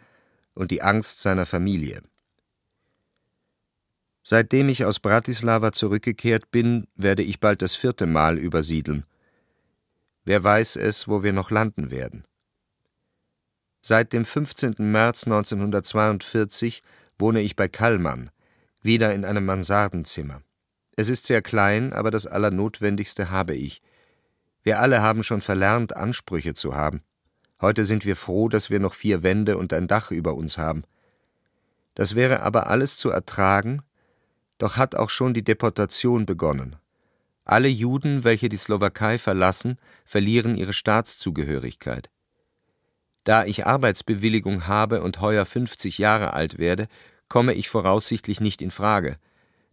[0.53, 2.01] und die Angst seiner Familie.
[4.23, 9.05] Seitdem ich aus Bratislava zurückgekehrt bin, werde ich bald das vierte Mal übersiedeln.
[10.23, 12.23] Wer weiß es, wo wir noch landen werden.
[13.81, 14.75] Seit dem 15.
[14.79, 16.83] März 1942
[17.19, 18.31] wohne ich bei Kallmann,
[18.81, 20.41] wieder in einem Mansardenzimmer.
[20.95, 23.81] Es ist sehr klein, aber das Allernotwendigste habe ich.
[24.61, 27.01] Wir alle haben schon verlernt, Ansprüche zu haben.
[27.59, 30.83] Heute sind wir froh, dass wir noch vier Wände und ein Dach über uns haben.
[31.93, 33.81] Das wäre aber alles zu ertragen,
[34.57, 36.75] doch hat auch schon die Deportation begonnen.
[37.45, 42.09] Alle Juden, welche die Slowakei verlassen, verlieren ihre Staatszugehörigkeit.
[43.23, 46.87] Da ich Arbeitsbewilligung habe und heuer 50 Jahre alt werde,
[47.29, 49.17] komme ich voraussichtlich nicht in Frage.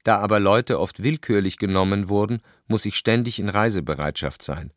[0.05, 4.73] Da aber Leute oft willkürlich genommen wurden, muss ich ständig in Reisebereitschaft sein.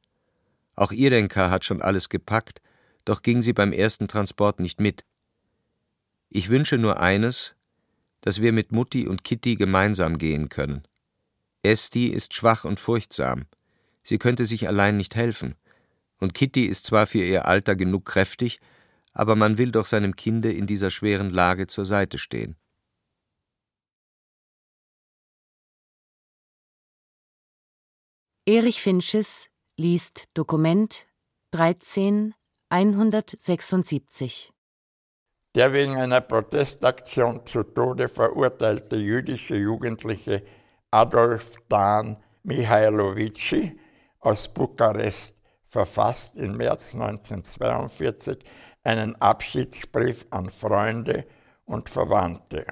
[0.76, 2.62] Auch Irdenka hat schon alles gepackt,
[3.06, 5.06] doch ging sie beim ersten Transport nicht mit.
[6.30, 7.56] Ich wünsche nur eines,
[8.24, 10.88] dass wir mit Mutti und Kitty gemeinsam gehen können.
[11.62, 13.48] Esti ist schwach und furchtsam.
[14.02, 15.56] Sie könnte sich allein nicht helfen.
[16.20, 18.62] Und Kitty ist zwar für ihr Alter genug kräftig,
[19.12, 22.56] aber man will doch seinem Kinde in dieser schweren Lage zur Seite stehen.
[28.46, 31.08] Erich Finches liest Dokument
[31.52, 32.34] 13
[32.70, 34.53] 176
[35.56, 40.44] der wegen einer Protestaktion zu Tode verurteilte jüdische Jugendliche
[40.90, 43.80] Adolf Dan Mihailovici
[44.20, 45.36] aus Bukarest
[45.68, 48.40] verfasst im März 1942
[48.84, 51.26] einen Abschiedsbrief an Freunde
[51.66, 52.66] und Verwandte.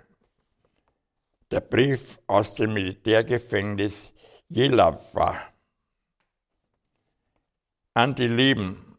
[1.51, 4.11] Der Brief aus dem Militärgefängnis
[4.47, 5.35] Jelava.
[7.93, 8.90] An die Lieben,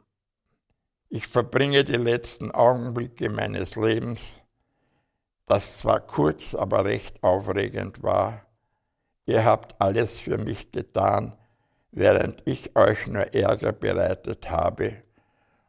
[1.13, 4.41] ich verbringe die letzten Augenblicke meines Lebens,
[5.47, 8.47] das zwar kurz, aber recht aufregend war.
[9.27, 11.37] Ihr habt alles für mich getan,
[11.91, 15.03] während ich euch nur Ärger bereitet habe.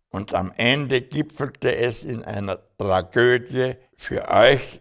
[0.09, 4.79] Und am Ende gipfelte es in einer Tragödie für euch.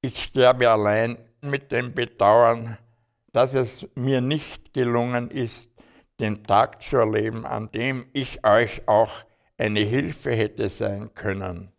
[0.00, 2.78] Ich sterbe allein mit dem Bedauern,
[3.32, 5.70] dass es mir nicht gelungen ist,
[6.18, 9.27] den Tag zu erleben, an dem ich euch auch
[9.58, 11.72] eine Hilfe hätte sein können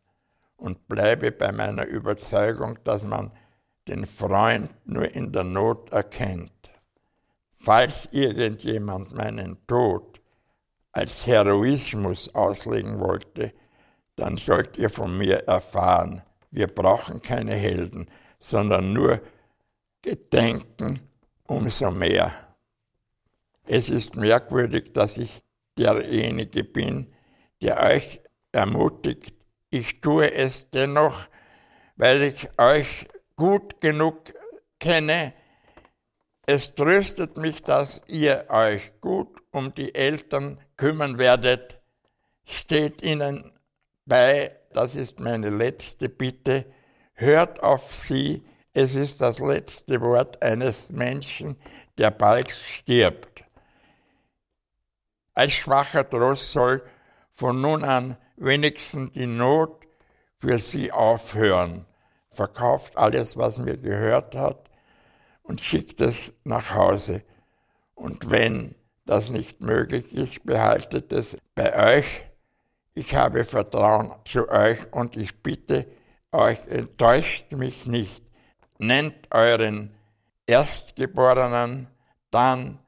[0.57, 3.31] und bleibe bei meiner Überzeugung, dass man
[3.87, 6.51] den Freund nur in der Not erkennt.
[7.55, 10.21] Falls irgendjemand meinen Tod
[10.91, 13.53] als Heroismus auslegen wollte,
[14.15, 19.21] dann sollt ihr von mir erfahren, wir brauchen keine Helden, sondern nur
[20.01, 20.99] Gedenken
[21.45, 22.31] umso mehr.
[23.65, 25.43] Es ist merkwürdig, dass ich
[25.77, 27.13] derjenige bin,
[27.61, 29.33] der euch ermutigt.
[29.69, 31.27] Ich tue es dennoch,
[31.95, 34.33] weil ich euch gut genug
[34.79, 35.33] kenne.
[36.45, 41.79] Es tröstet mich, dass ihr euch gut um die Eltern kümmern werdet.
[42.45, 43.53] Steht ihnen
[44.05, 46.65] bei, das ist meine letzte Bitte,
[47.13, 48.43] hört auf sie,
[48.73, 51.57] es ist das letzte Wort eines Menschen,
[51.97, 53.43] der bald stirbt.
[55.33, 56.83] Als schwacher Trost soll
[57.39, 59.87] von nun an wenigstens die Not
[60.39, 61.85] für sie aufhören.
[62.29, 64.69] Verkauft alles, was mir gehört hat
[65.41, 67.23] und schickt es nach Hause.
[67.95, 68.75] Und wenn
[69.05, 72.25] das nicht möglich ist, behaltet es bei euch.
[72.93, 75.85] Ich habe Vertrauen zu euch und ich bitte
[76.33, 78.21] euch, enttäuscht mich nicht.
[78.79, 79.95] Nennt euren
[80.45, 81.87] Erstgeborenen
[82.31, 82.79] dann,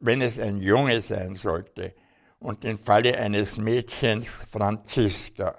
[0.00, 1.94] wenn es ein Junge sein sollte,
[2.40, 5.54] und im Falle eines Mädchens Franziska.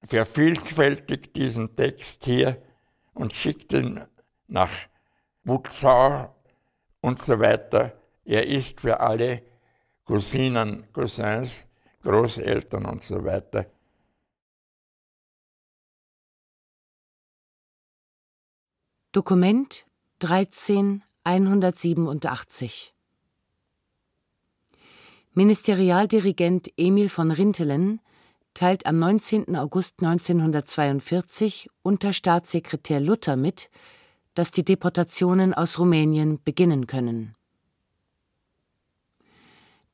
[0.00, 2.62] Vervielfältigt diesen Text hier
[3.12, 4.04] und schickt ihn
[4.46, 4.70] nach
[5.44, 6.34] Butzau
[7.00, 8.00] und so weiter.
[8.24, 9.42] Er ist für alle
[10.04, 11.64] Cousinen, Cousins
[12.02, 13.66] Großeltern und so weiter.
[19.12, 19.84] Dokument
[20.20, 22.94] 13187
[25.38, 28.00] Ministerialdirigent Emil von Rintelen
[28.54, 29.54] teilt am 19.
[29.54, 33.70] August 1942 unter Staatssekretär Luther mit,
[34.34, 37.36] dass die Deportationen aus Rumänien beginnen können.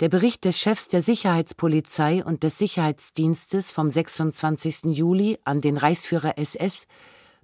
[0.01, 4.97] Der Bericht des Chefs der Sicherheitspolizei und des Sicherheitsdienstes vom 26.
[4.97, 6.87] Juli an den Reichsführer SS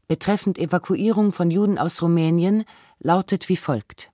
[0.09, 2.65] betreffend Evakuierung von Juden aus Rumänien
[2.99, 4.11] lautet wie folgt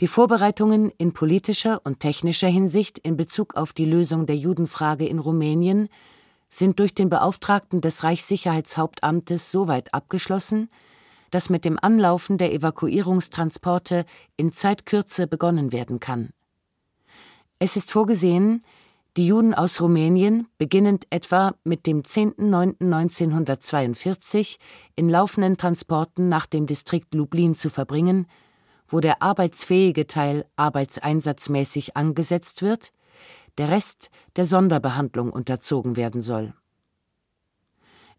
[0.00, 5.18] Die Vorbereitungen in politischer und technischer Hinsicht in Bezug auf die Lösung der Judenfrage in
[5.18, 5.88] Rumänien
[6.50, 10.70] sind durch den Beauftragten des Reichssicherheitshauptamtes soweit abgeschlossen,
[11.32, 14.04] dass mit dem Anlaufen der Evakuierungstransporte
[14.36, 16.30] in Zeitkürze begonnen werden kann.
[17.58, 18.64] Es ist vorgesehen,
[19.16, 24.58] die Juden aus Rumänien, beginnend etwa mit dem 10.09.1942,
[24.94, 28.28] in laufenden Transporten nach dem Distrikt Lublin zu verbringen,
[28.88, 32.92] wo der arbeitsfähige Teil arbeitseinsatzmäßig angesetzt wird,
[33.58, 36.54] der Rest der Sonderbehandlung unterzogen werden soll.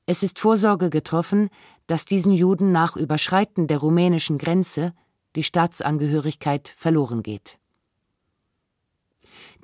[0.05, 1.49] Es ist Vorsorge getroffen,
[1.88, 4.93] dass diesen Juden nach Überschreiten der rumänischen Grenze
[5.36, 7.59] die Staatsangehörigkeit verloren geht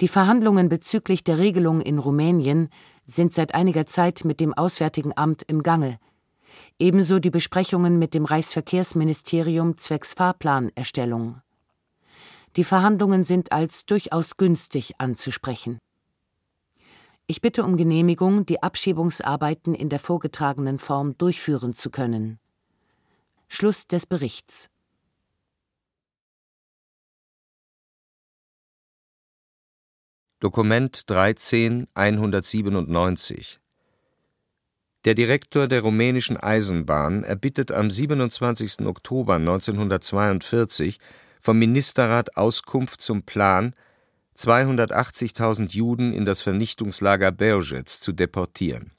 [0.01, 2.69] die Verhandlungen bezüglich der Regelung in Rumänien
[3.05, 5.99] sind seit einiger Zeit mit dem Auswärtigen Amt im Gange,
[6.79, 11.41] ebenso die Besprechungen mit dem Reichsverkehrsministerium zwecks Fahrplanerstellung.
[12.55, 15.77] Die Verhandlungen sind als durchaus günstig anzusprechen.
[17.27, 22.39] Ich bitte um Genehmigung, die Abschiebungsarbeiten in der vorgetragenen Form durchführen zu können.
[23.47, 24.69] Schluss des Berichts
[30.39, 33.59] Dokument 13 197
[35.05, 38.87] Der Direktor der rumänischen Eisenbahn erbittet am 27.
[38.87, 40.97] Oktober 1942
[41.39, 43.75] vom Ministerrat Auskunft zum Plan,
[44.35, 48.93] 280.000 Juden in das Vernichtungslager Belzec zu deportieren.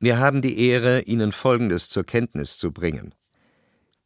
[0.00, 3.14] Wir haben die Ehre, Ihnen Folgendes zur Kenntnis zu bringen.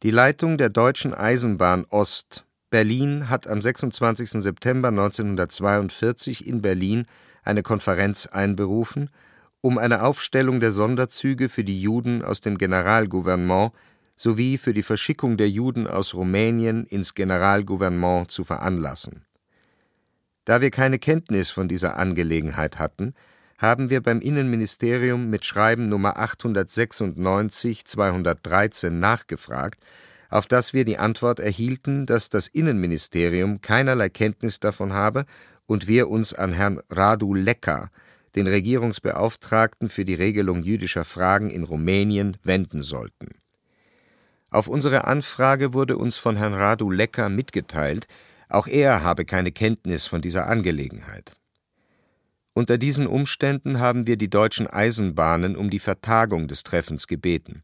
[0.03, 4.31] Die Leitung der Deutschen Eisenbahn Ost Berlin hat am 26.
[4.31, 7.05] September 1942 in Berlin
[7.43, 9.09] eine Konferenz einberufen,
[9.61, 13.71] um eine Aufstellung der Sonderzüge für die Juden aus dem Generalgouvernement
[14.15, 19.25] sowie für die Verschickung der Juden aus Rumänien ins Generalgouvernement zu veranlassen.
[20.45, 23.13] Da wir keine Kenntnis von dieser Angelegenheit hatten,
[23.57, 29.83] haben wir beim Innenministerium mit Schreiben Nummer 896 213 nachgefragt
[30.29, 35.25] auf das wir die Antwort erhielten, dass das Innenministerium keinerlei Kenntnis davon habe
[35.65, 37.89] und wir uns an Herrn Radu Lecker,
[38.37, 43.35] den Regierungsbeauftragten für die Regelung jüdischer Fragen in Rumänien, wenden sollten.
[44.49, 48.07] Auf unsere Anfrage wurde uns von Herrn Radu Lecker mitgeteilt,
[48.47, 51.35] auch er habe keine Kenntnis von dieser Angelegenheit.
[52.53, 57.63] Unter diesen Umständen haben wir die deutschen Eisenbahnen um die Vertagung des Treffens gebeten.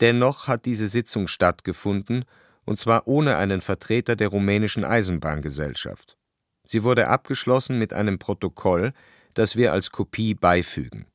[0.00, 2.24] Dennoch hat diese Sitzung stattgefunden,
[2.64, 6.16] und zwar ohne einen Vertreter der rumänischen Eisenbahngesellschaft.
[6.64, 8.92] Sie wurde abgeschlossen mit einem Protokoll,
[9.36, 11.06] das wir als Kopie beifügen.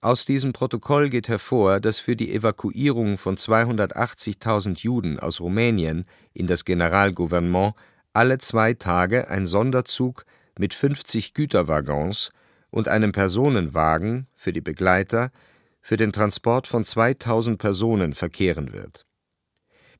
[0.00, 6.46] Aus diesem Protokoll geht hervor, dass für die Evakuierung von 280.000 Juden aus Rumänien in
[6.46, 7.74] das Generalgouvernement
[8.12, 10.24] alle zwei Tage ein Sonderzug
[10.58, 12.30] mit 50 Güterwaggons
[12.70, 15.32] und einem Personenwagen für die Begleiter
[15.80, 19.06] für den Transport von 2000 Personen verkehren wird.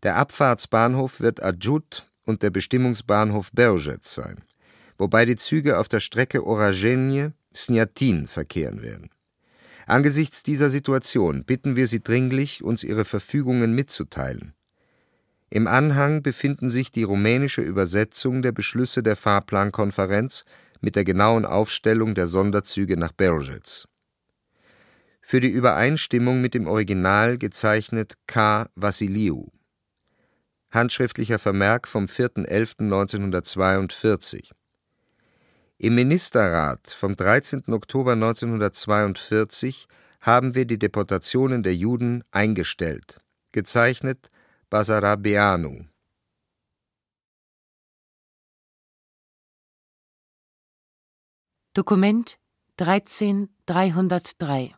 [0.03, 4.45] Der Abfahrtsbahnhof wird Adjut und der Bestimmungsbahnhof Belzec sein,
[4.99, 6.45] wobei die Züge auf der Strecke
[7.57, 9.11] Oragenie-Snjatin verkehren werden.
[9.87, 14.55] Angesichts dieser Situation bitten wir Sie dringlich, uns Ihre Verfügungen mitzuteilen.
[15.49, 20.45] Im Anhang befinden sich die rumänische Übersetzung der Beschlüsse der Fahrplankonferenz
[20.81, 23.85] mit der genauen Aufstellung der Sonderzüge nach Belzec
[25.23, 28.69] für die Übereinstimmung mit dem Original gezeichnet K.
[28.77, 29.51] Vassiliou.
[30.71, 34.53] Handschriftlicher Vermerk vom 4.11.1942
[35.79, 37.65] Im Ministerrat vom 13.
[37.69, 39.89] Oktober 1942
[40.23, 43.21] haben wir die Deportationen der Juden eingestellt.
[43.53, 44.31] Gezeichnet
[44.71, 45.85] Basarabeanu.
[51.75, 52.39] Dokument
[52.79, 54.75] 13303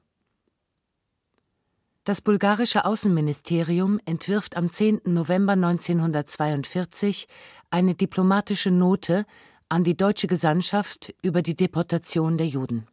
[2.09, 5.03] das bulgarische Außenministerium entwirft am 10.
[5.05, 7.29] November 1942
[7.69, 9.27] eine diplomatische Note
[9.71, 12.87] an die deutsche Gesandtschaft über die Deportation der Juden.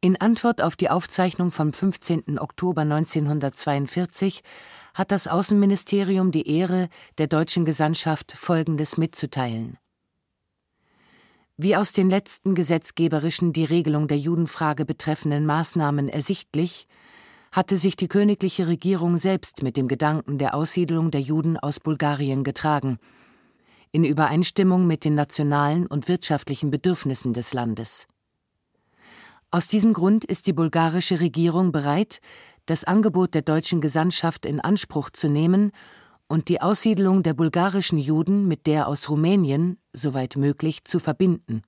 [0.00, 2.38] In Antwort auf die Aufzeichnung vom 15.
[2.38, 4.42] Oktober 1942
[4.94, 6.88] hat das Außenministerium die Ehre,
[7.18, 9.76] der deutschen Gesandtschaft Folgendes mitzuteilen.
[11.58, 16.86] Wie aus den letzten gesetzgeberischen die Regelung der Judenfrage betreffenden Maßnahmen ersichtlich,
[17.52, 22.44] hatte sich die königliche Regierung selbst mit dem Gedanken der Aussiedlung der Juden aus Bulgarien
[22.44, 22.98] getragen,
[23.96, 28.06] in Übereinstimmung mit den nationalen und wirtschaftlichen Bedürfnissen des Landes.
[29.50, 32.20] Aus diesem Grund ist die bulgarische Regierung bereit,
[32.66, 35.72] das Angebot der deutschen Gesandtschaft in Anspruch zu nehmen
[36.28, 41.62] und die Aussiedlung der bulgarischen Juden mit der aus Rumänien, soweit möglich, zu verbinden.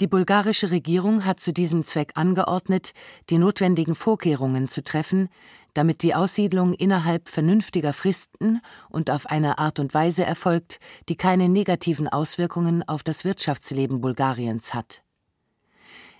[0.00, 2.92] Die bulgarische Regierung hat zu diesem Zweck angeordnet,
[3.28, 5.28] die notwendigen Vorkehrungen zu treffen,
[5.74, 11.48] damit die Aussiedlung innerhalb vernünftiger Fristen und auf eine Art und Weise erfolgt, die keine
[11.48, 15.02] negativen Auswirkungen auf das Wirtschaftsleben Bulgariens hat.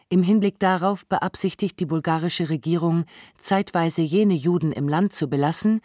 [0.09, 3.07] Im Hinblick darauf beabsichtigt die bulgarische Regierung,
[3.39, 5.81] zeitweise jene Juden im Land zu belassen,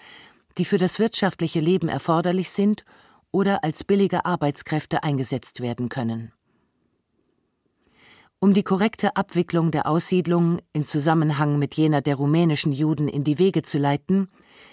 [0.57, 2.83] die für das wirtschaftliche Leben erforderlich sind
[3.31, 6.33] oder als billige Arbeitskräfte eingesetzt werden können.
[8.39, 13.39] Um die korrekte Abwicklung der Aussiedlung in Zusammenhang mit jener der rumänischen Juden in die
[13.39, 14.29] Wege zu leiten,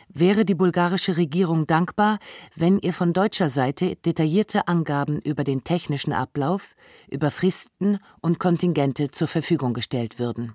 [0.09, 2.19] wäre die bulgarische Regierung dankbar,
[2.55, 6.75] wenn ihr von deutscher Seite detaillierte Angaben über den technischen Ablauf,
[7.11, 10.53] über Fristen und Kontingente zur Verfügung gestellt würden.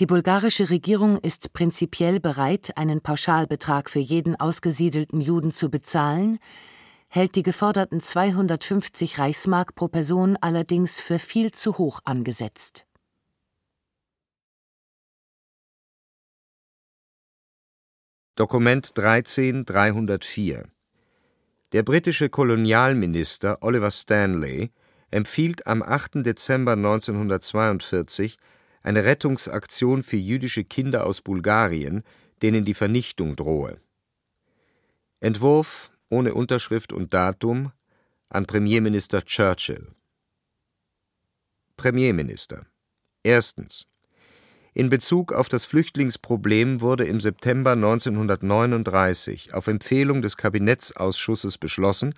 [0.00, 6.38] Die bulgarische Regierung ist prinzipiell bereit, einen Pauschalbetrag für jeden ausgesiedelten Juden zu bezahlen,
[7.12, 12.86] hält die geforderten 250 Reichsmark pro Person allerdings für viel zu hoch angesetzt.
[18.36, 20.68] Dokument 13304
[21.72, 24.70] Der britische Kolonialminister Oliver Stanley
[25.10, 26.24] empfiehlt am 8.
[26.24, 28.38] Dezember 1942
[28.82, 32.04] eine Rettungsaktion für jüdische Kinder aus Bulgarien,
[32.40, 33.80] denen die Vernichtung drohe.
[35.18, 37.72] Entwurf ohne Unterschrift und Datum
[38.28, 39.88] an Premierminister Churchill.
[41.76, 42.66] Premierminister.
[43.22, 43.86] Erstens.
[44.74, 52.14] In Bezug auf das Flüchtlingsproblem wurde im September 1939 auf Empfehlung des Kabinettsausschusses beschlossen,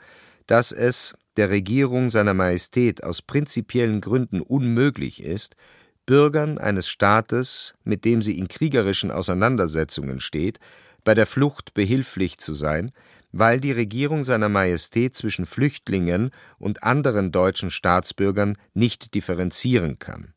[0.47, 5.57] dass es der Regierung seiner Majestät aus prinzipiellen Gründen unmöglich ist,
[6.05, 10.59] Bürgern eines Staates, mit dem sie in kriegerischen Auseinandersetzungen steht,
[11.05, 12.93] bei der Flucht behilflich zu sein,
[13.33, 20.35] weil die Regierung seiner Majestät zwischen Flüchtlingen und anderen deutschen Staatsbürgern nicht differenzieren kann.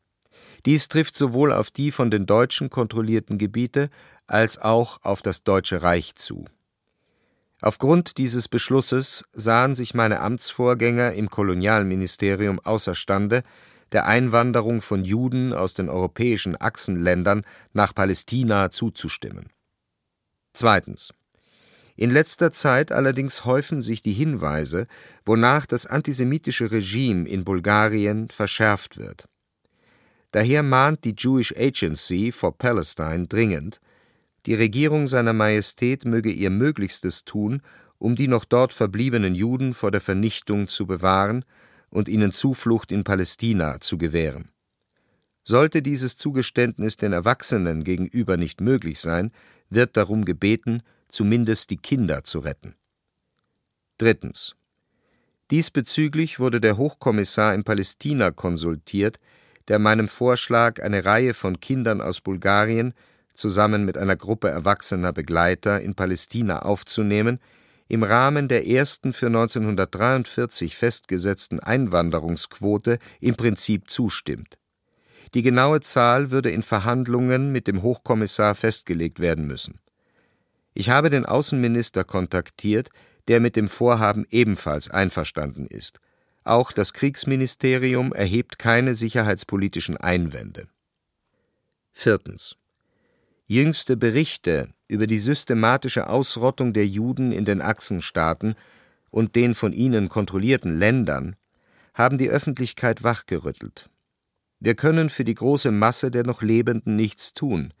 [0.64, 3.90] Dies trifft sowohl auf die von den Deutschen kontrollierten Gebiete
[4.26, 6.46] als auch auf das Deutsche Reich zu.
[7.60, 13.44] Aufgrund dieses Beschlusses sahen sich meine Amtsvorgänger im Kolonialministerium außerstande,
[13.92, 19.50] der Einwanderung von Juden aus den europäischen Achsenländern nach Palästina zuzustimmen.
[20.52, 21.12] Zweitens
[21.96, 24.86] in letzter Zeit allerdings häufen sich die Hinweise,
[25.24, 29.26] wonach das antisemitische Regime in Bulgarien verschärft wird.
[30.32, 33.80] Daher mahnt die Jewish Agency for Palestine dringend,
[34.44, 37.62] die Regierung seiner Majestät möge ihr Möglichstes tun,
[37.98, 41.44] um die noch dort verbliebenen Juden vor der Vernichtung zu bewahren
[41.88, 44.50] und ihnen Zuflucht in Palästina zu gewähren.
[45.42, 49.32] Sollte dieses Zugeständnis den Erwachsenen gegenüber nicht möglich sein,
[49.70, 52.74] wird darum gebeten, zumindest die Kinder zu retten.
[53.98, 54.56] Drittens.
[55.50, 59.18] Diesbezüglich wurde der Hochkommissar in Palästina konsultiert,
[59.68, 62.94] der meinem Vorschlag, eine Reihe von Kindern aus Bulgarien
[63.34, 67.38] zusammen mit einer Gruppe erwachsener Begleiter in Palästina aufzunehmen,
[67.88, 74.58] im Rahmen der ersten für 1943 festgesetzten Einwanderungsquote im Prinzip zustimmt.
[75.34, 79.80] Die genaue Zahl würde in Verhandlungen mit dem Hochkommissar festgelegt werden müssen.
[80.78, 82.90] Ich habe den Außenminister kontaktiert,
[83.28, 86.00] der mit dem Vorhaben ebenfalls einverstanden ist.
[86.44, 90.68] Auch das Kriegsministerium erhebt keine sicherheitspolitischen Einwände.
[91.94, 92.56] Viertens.
[93.46, 98.54] Jüngste Berichte über die systematische Ausrottung der Juden in den Achsenstaaten
[99.08, 101.36] und den von ihnen kontrollierten Ländern
[101.94, 103.88] haben die Öffentlichkeit wachgerüttelt.
[104.60, 107.72] Wir können für die große Masse der noch Lebenden nichts tun,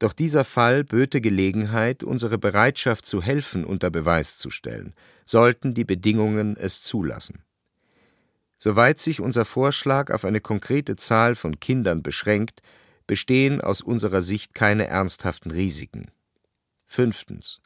[0.00, 4.94] doch dieser Fall böte Gelegenheit, unsere Bereitschaft zu helfen unter Beweis zu stellen,
[5.26, 7.44] sollten die Bedingungen es zulassen.
[8.58, 12.62] Soweit sich unser Vorschlag auf eine konkrete Zahl von Kindern beschränkt,
[13.06, 16.10] bestehen aus unserer Sicht keine ernsthaften Risiken.
[16.86, 17.60] Fünftens.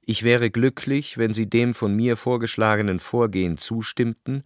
[0.00, 4.44] Ich wäre glücklich, wenn Sie dem von mir vorgeschlagenen Vorgehen zustimmten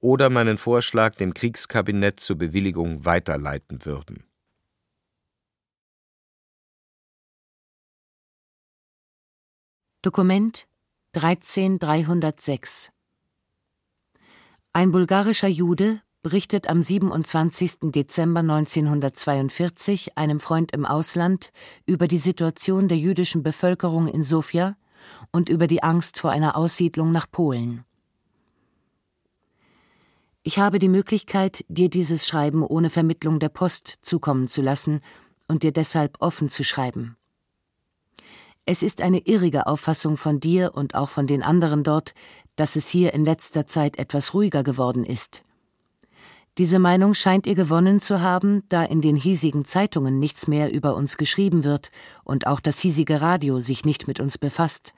[0.00, 4.24] oder meinen Vorschlag dem Kriegskabinett zur Bewilligung weiterleiten würden.
[10.04, 10.66] Dokument
[11.14, 12.92] 13306
[14.74, 17.90] Ein bulgarischer Jude berichtet am 27.
[17.90, 21.52] Dezember 1942 einem Freund im Ausland
[21.86, 24.76] über die Situation der jüdischen Bevölkerung in Sofia
[25.32, 27.86] und über die Angst vor einer Aussiedlung nach Polen.
[30.42, 35.00] Ich habe die Möglichkeit, dir dieses Schreiben ohne Vermittlung der Post zukommen zu lassen
[35.48, 37.16] und dir deshalb offen zu schreiben.
[38.66, 42.14] Es ist eine irrige Auffassung von dir und auch von den anderen dort,
[42.56, 45.42] dass es hier in letzter Zeit etwas ruhiger geworden ist.
[46.56, 50.94] Diese Meinung scheint ihr gewonnen zu haben, da in den hiesigen Zeitungen nichts mehr über
[50.94, 51.90] uns geschrieben wird
[52.22, 54.94] und auch das hiesige Radio sich nicht mit uns befasst.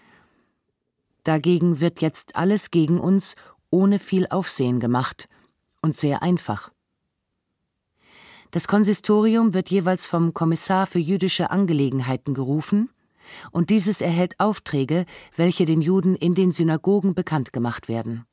[1.24, 3.34] Dagegen wird jetzt alles gegen uns
[3.70, 5.28] ohne viel Aufsehen gemacht
[5.80, 6.70] und sehr einfach.
[8.50, 12.90] Das Konsistorium wird jeweils vom Kommissar für jüdische Angelegenheiten gerufen,
[13.50, 18.24] und dieses erhält Aufträge, welche den Juden in den Synagogen bekannt gemacht werden.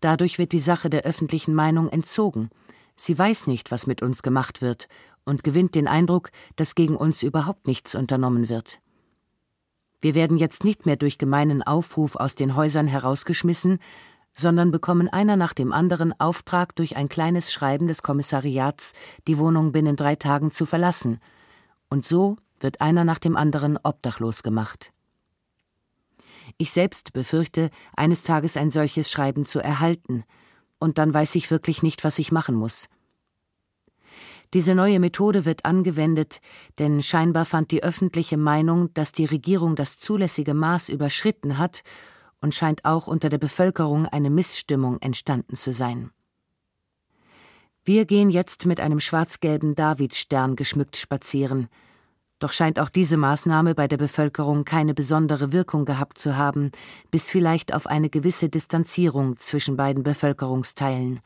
[0.00, 2.50] Dadurch wird die Sache der öffentlichen Meinung entzogen.
[2.96, 4.88] Sie weiß nicht, was mit uns gemacht wird
[5.24, 8.80] und gewinnt den Eindruck, dass gegen uns überhaupt nichts unternommen wird.
[10.00, 13.80] Wir werden jetzt nicht mehr durch gemeinen Aufruf aus den Häusern herausgeschmissen,
[14.32, 18.92] sondern bekommen einer nach dem anderen Auftrag durch ein kleines Schreiben des Kommissariats,
[19.26, 21.20] die Wohnung binnen drei Tagen zu verlassen.
[21.90, 24.92] Und so wird einer nach dem anderen obdachlos gemacht.
[26.56, 30.24] Ich selbst befürchte, eines Tages ein solches Schreiben zu erhalten,
[30.78, 32.88] und dann weiß ich wirklich nicht, was ich machen muss.
[34.54, 36.40] Diese neue Methode wird angewendet,
[36.78, 41.82] denn scheinbar fand die öffentliche Meinung, dass die Regierung das zulässige Maß überschritten hat
[42.40, 46.10] und scheint auch unter der Bevölkerung eine Missstimmung entstanden zu sein.
[47.84, 51.68] Wir gehen jetzt mit einem schwarz-gelben Davidstern geschmückt spazieren,
[52.38, 56.70] doch scheint auch diese Maßnahme bei der Bevölkerung keine besondere Wirkung gehabt zu haben,
[57.10, 61.20] bis vielleicht auf eine gewisse Distanzierung zwischen beiden Bevölkerungsteilen.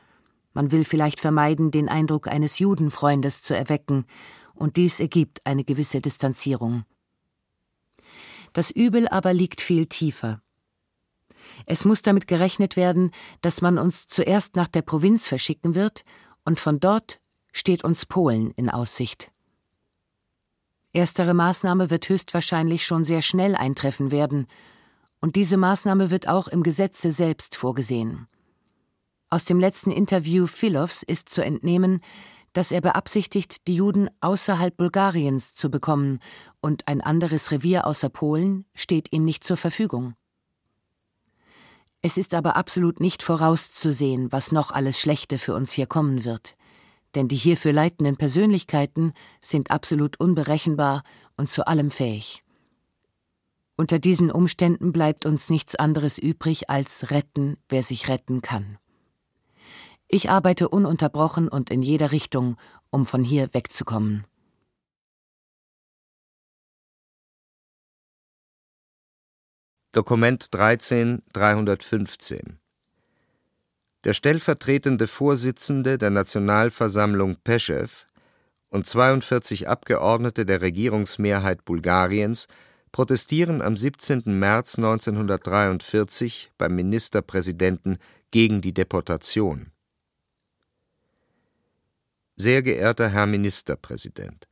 [0.55, 4.07] Man will vielleicht vermeiden, den Eindruck eines Judenfreundes zu erwecken,
[4.55, 6.85] und dies ergibt eine gewisse Distanzierung.
[8.53, 10.41] Das Übel aber liegt viel tiefer.
[11.67, 13.11] Es muss damit gerechnet werden,
[13.41, 16.05] dass man uns zuerst nach der Provinz verschicken wird,
[16.45, 17.21] und von dort
[17.53, 19.31] steht uns Polen in Aussicht.
[20.95, 24.47] Erstere Maßnahme wird höchstwahrscheinlich schon sehr schnell eintreffen werden,
[25.21, 28.27] und diese Maßnahme wird auch im Gesetze selbst vorgesehen.
[29.31, 32.01] Aus dem letzten Interview Philovs ist zu entnehmen,
[32.53, 36.19] dass er beabsichtigt, die Juden außerhalb Bulgariens zu bekommen,
[36.61, 40.15] und ein anderes Revier außer Polen steht ihm nicht zur Verfügung.
[42.03, 46.57] Es ist aber absolut nicht vorauszusehen, was noch alles Schlechte für uns hier kommen wird
[47.15, 51.03] denn die hierfür leitenden Persönlichkeiten sind absolut unberechenbar
[51.37, 52.45] und zu allem fähig.
[53.77, 58.79] Unter diesen Umständen bleibt uns nichts anderes übrig als retten, wer sich retten kann.
[60.09, 62.57] Ich arbeite ununterbrochen und in jeder Richtung,
[62.91, 64.27] um von hier wegzukommen.
[69.93, 72.62] Dokument 13 315
[74.05, 77.89] der stellvertretende Vorsitzende der Nationalversammlung Peschew
[78.69, 82.49] und 42 Abgeordnete der Regierungsmehrheit Bulgariens
[82.91, 84.23] protestieren am 17.
[84.27, 87.99] März 1943 beim Ministerpräsidenten
[88.31, 89.71] gegen die Deportation.
[92.37, 94.49] Sehr geehrter Herr Ministerpräsident,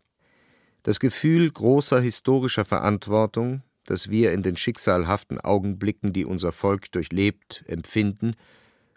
[0.83, 7.65] das Gefühl großer historischer Verantwortung, das wir in den schicksalhaften Augenblicken, die unser Volk durchlebt,
[7.67, 8.37] empfinden,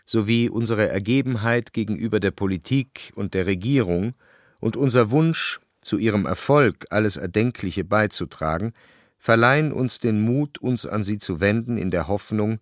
[0.05, 4.13] sowie unsere Ergebenheit gegenüber der Politik und der Regierung
[4.59, 8.73] und unser Wunsch, zu ihrem Erfolg alles Erdenkliche beizutragen,
[9.17, 12.59] verleihen uns den Mut, uns an sie zu wenden, in der Hoffnung,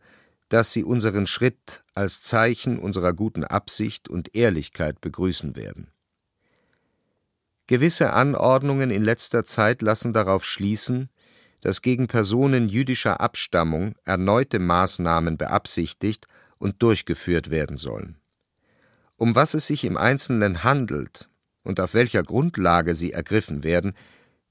[0.50, 5.92] dass sie unseren Schritt als Zeichen unserer guten Absicht und Ehrlichkeit begrüßen werden.
[7.68, 11.10] Gewisse Anordnungen in letzter Zeit lassen darauf schließen,
[11.62, 16.28] dass gegen Personen jüdischer Abstammung erneute Maßnahmen beabsichtigt
[16.62, 18.18] und durchgeführt werden sollen.
[19.18, 21.30] Um was es sich im Einzelnen handelt
[21.64, 23.93] und auf welcher Grundlage sie ergriffen werden,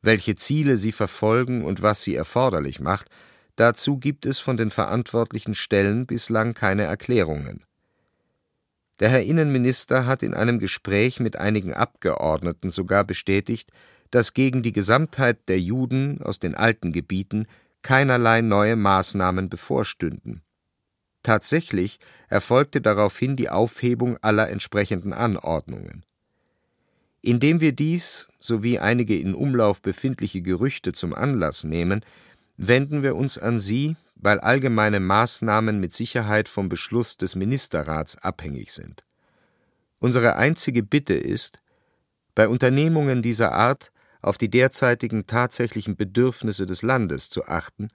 [0.02, 3.08] welche Ziele sie verfolgen und was sie erforderlich macht,
[3.56, 7.64] dazu gibt es von den verantwortlichen Stellen bislang keine Erklärungen.
[9.00, 13.72] Der Herr Innenminister hat in einem Gespräch mit einigen Abgeordneten sogar bestätigt,
[14.11, 17.46] dass gegen die Gesamtheit der Juden aus den alten Gebieten
[17.82, 20.42] keinerlei neue Maßnahmen bevorstünden.
[21.22, 26.04] Tatsächlich erfolgte daraufhin die Aufhebung aller entsprechenden Anordnungen.
[27.22, 32.04] Indem wir dies sowie einige in Umlauf befindliche Gerüchte zum Anlass nehmen,
[32.56, 38.72] wenden wir uns an Sie, weil allgemeine Maßnahmen mit Sicherheit vom Beschluss des Ministerrats abhängig
[38.72, 39.04] sind.
[39.98, 41.60] Unsere einzige Bitte ist,
[42.34, 43.92] bei Unternehmungen dieser Art
[44.22, 47.88] auf die derzeitigen tatsächlichen Bedürfnisse des Landes zu achten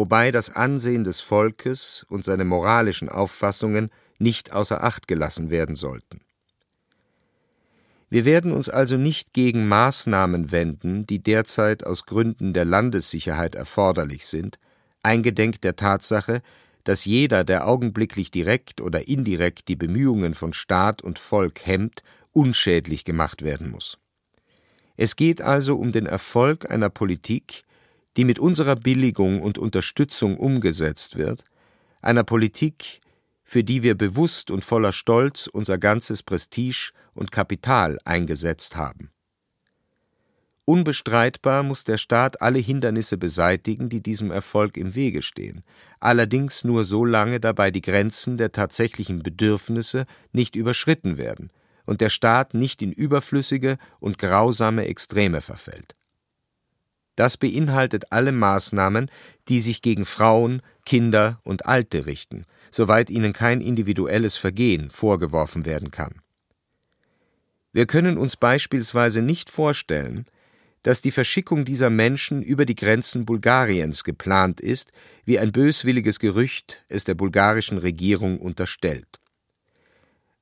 [0.00, 6.22] wobei das Ansehen des Volkes und seine moralischen Auffassungen nicht außer Acht gelassen werden sollten.
[8.08, 14.24] Wir werden uns also nicht gegen Maßnahmen wenden, die derzeit aus Gründen der Landessicherheit erforderlich
[14.24, 14.58] sind,
[15.02, 16.40] eingedenk der Tatsache,
[16.84, 23.04] dass jeder, der augenblicklich direkt oder indirekt die Bemühungen von Staat und Volk hemmt, unschädlich
[23.04, 23.98] gemacht werden muss.
[24.96, 27.64] Es geht also um den Erfolg einer Politik,
[28.16, 31.44] die mit unserer Billigung und Unterstützung umgesetzt wird,
[32.02, 33.00] einer Politik,
[33.44, 39.10] für die wir bewusst und voller Stolz unser ganzes Prestige und Kapital eingesetzt haben.
[40.64, 45.64] Unbestreitbar muss der Staat alle Hindernisse beseitigen, die diesem Erfolg im Wege stehen,
[45.98, 51.50] allerdings nur so lange dabei die Grenzen der tatsächlichen Bedürfnisse nicht überschritten werden
[51.86, 55.96] und der Staat nicht in überflüssige und grausame Extreme verfällt.
[57.20, 59.10] Das beinhaltet alle Maßnahmen,
[59.50, 65.90] die sich gegen Frauen, Kinder und Alte richten, soweit ihnen kein individuelles Vergehen vorgeworfen werden
[65.90, 66.22] kann.
[67.74, 70.24] Wir können uns beispielsweise nicht vorstellen,
[70.82, 74.90] dass die Verschickung dieser Menschen über die Grenzen Bulgariens geplant ist,
[75.26, 79.20] wie ein böswilliges Gerücht es der bulgarischen Regierung unterstellt.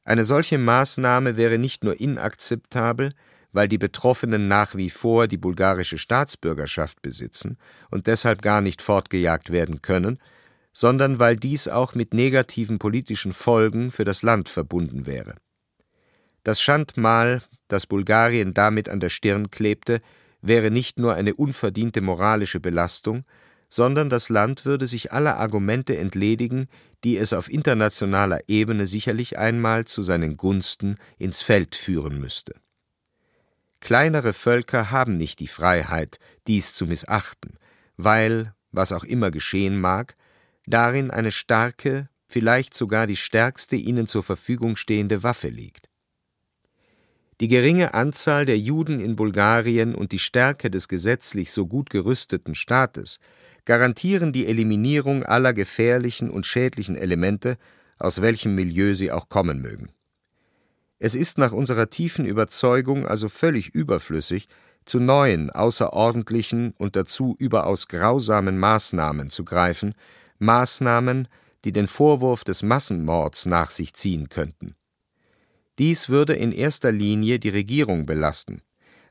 [0.05, 3.15] Eine solche Maßnahme wäre nicht nur inakzeptabel,
[3.59, 7.59] weil die Betroffenen nach wie vor die bulgarische Staatsbürgerschaft besitzen
[7.91, 10.21] und deshalb gar nicht fortgejagt werden können,
[10.73, 15.35] sondern weil dies auch mit negativen politischen Folgen für das Land verbunden wäre.
[16.45, 20.03] Das Schandmal, das Bulgarien damit an der Stirn klebte,
[20.41, 23.25] wäre nicht nur eine unverdiente moralische Belastung,
[23.69, 26.69] sondern das Land würde sich aller Argumente entledigen,
[27.03, 32.55] die es auf internationaler Ebene sicherlich einmal zu seinen Gunsten ins Feld führen müsste.
[33.81, 37.59] Kleinere Völker haben nicht die Freiheit, dies zu missachten,
[37.97, 40.17] weil, was auch immer geschehen mag,
[40.67, 45.89] darin eine starke, vielleicht sogar die stärkste ihnen zur Verfügung stehende Waffe liegt.
[47.41, 52.57] Die geringe Anzahl der Juden in Bulgarien und die Stärke des gesetzlich so gut gerüsteten
[52.57, 53.21] Staates
[53.65, 57.57] garantieren die Eliminierung aller gefährlichen und schädlichen Elemente,
[57.99, 59.93] aus welchem Milieu sie auch kommen mögen.
[60.99, 64.49] Es ist nach unserer tiefen Überzeugung also völlig überflüssig,
[64.85, 69.95] zu neuen, außerordentlichen und dazu überaus grausamen Maßnahmen zu greifen,
[70.39, 71.29] Maßnahmen,
[71.65, 74.75] die den Vorwurf des Massenmords nach sich ziehen könnten.
[75.79, 78.63] Dies würde in erster Linie die Regierung belasten,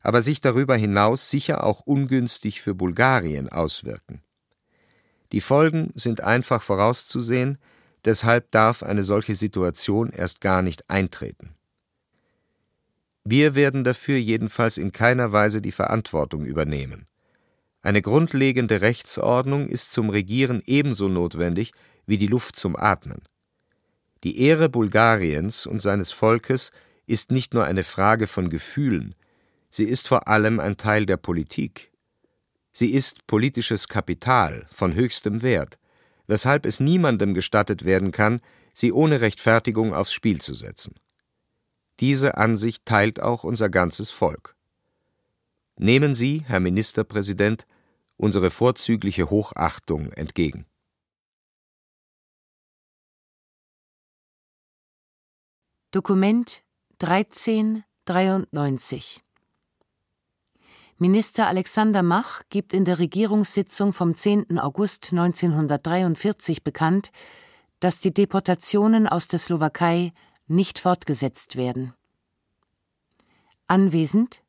[0.02, 4.22] aber sich darüber hinaus sicher auch ungünstig für Bulgarien auswirken.
[5.32, 7.58] Die Folgen sind einfach vorauszusehen,
[8.04, 11.57] deshalb darf eine solche Situation erst gar nicht eintreten.
[13.30, 17.08] Wir werden dafür jedenfalls in keiner Weise die Verantwortung übernehmen.
[17.82, 21.74] Eine grundlegende Rechtsordnung ist zum Regieren ebenso notwendig
[22.06, 23.22] wie die Luft zum Atmen.
[24.24, 26.72] Die Ehre Bulgariens und seines Volkes
[27.06, 29.14] ist nicht nur eine Frage von Gefühlen,
[29.70, 31.92] sie ist vor allem ein Teil der Politik.
[32.72, 35.78] Sie ist politisches Kapital von höchstem Wert,
[36.28, 38.40] weshalb es niemandem gestattet werden kann,
[38.74, 40.96] sie ohne Rechtfertigung aufs Spiel zu setzen.
[42.00, 44.56] Diese Ansicht teilt auch unser ganzes Volk.
[45.78, 47.66] Nehmen Sie, Herr Ministerpräsident,
[48.18, 50.66] unsere vorzügliche Hochachtung entgegen.
[55.92, 56.64] Dokument
[57.00, 59.24] 1393
[61.00, 64.58] Minister Alexander Mach gibt in der Regierungssitzung vom 10.
[64.58, 67.12] August 1943 bekannt,
[67.80, 70.12] dass die Deportationen aus der Slowakei
[70.48, 71.94] nicht fortgesetzt werden.
[73.68, 74.44] Anwesend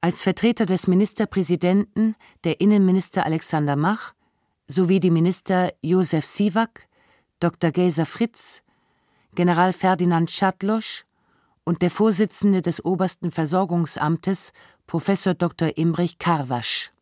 [0.00, 4.14] als Vertreter des Ministerpräsidenten der Innenminister Alexander Mach
[4.66, 6.88] sowie die Minister Josef Siwak,
[7.38, 7.70] Dr.
[7.70, 8.62] Geisa Fritz,
[9.34, 11.04] General Ferdinand Schadlosch
[11.64, 14.52] und der Vorsitzende des Obersten Versorgungsamtes,
[14.86, 15.76] Professor Dr.
[15.76, 16.92] Imrich Karwasch.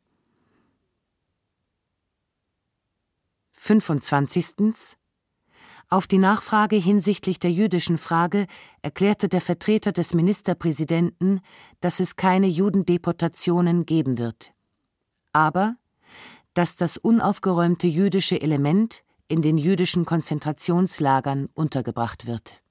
[3.54, 4.96] 25.
[5.92, 8.46] Auf die Nachfrage hinsichtlich der jüdischen Frage
[8.80, 11.40] erklärte der Vertreter des Ministerpräsidenten,
[11.80, 14.52] dass es keine Judendeportationen geben wird.
[15.32, 15.74] Aber
[16.54, 22.62] dass das unaufgeräumte jüdische Element in den jüdischen Konzentrationslagern untergebracht wird.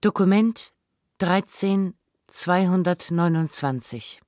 [0.00, 0.72] Dokument
[1.18, 1.94] 13
[2.26, 4.20] 229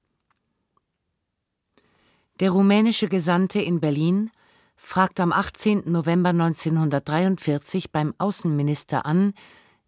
[2.41, 4.31] Der rumänische Gesandte in Berlin
[4.77, 5.85] fragt am 18.
[5.87, 9.35] November 1943 beim Außenminister an,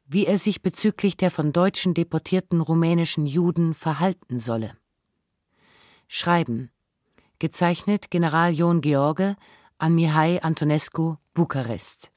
[0.07, 4.77] wie er sich bezüglich der von Deutschen deportierten rumänischen Juden verhalten solle.
[6.07, 6.71] Schreiben
[7.41, 9.35] Gezeichnet General Ion George
[9.79, 12.13] an Mihai Antonescu, Bukarest.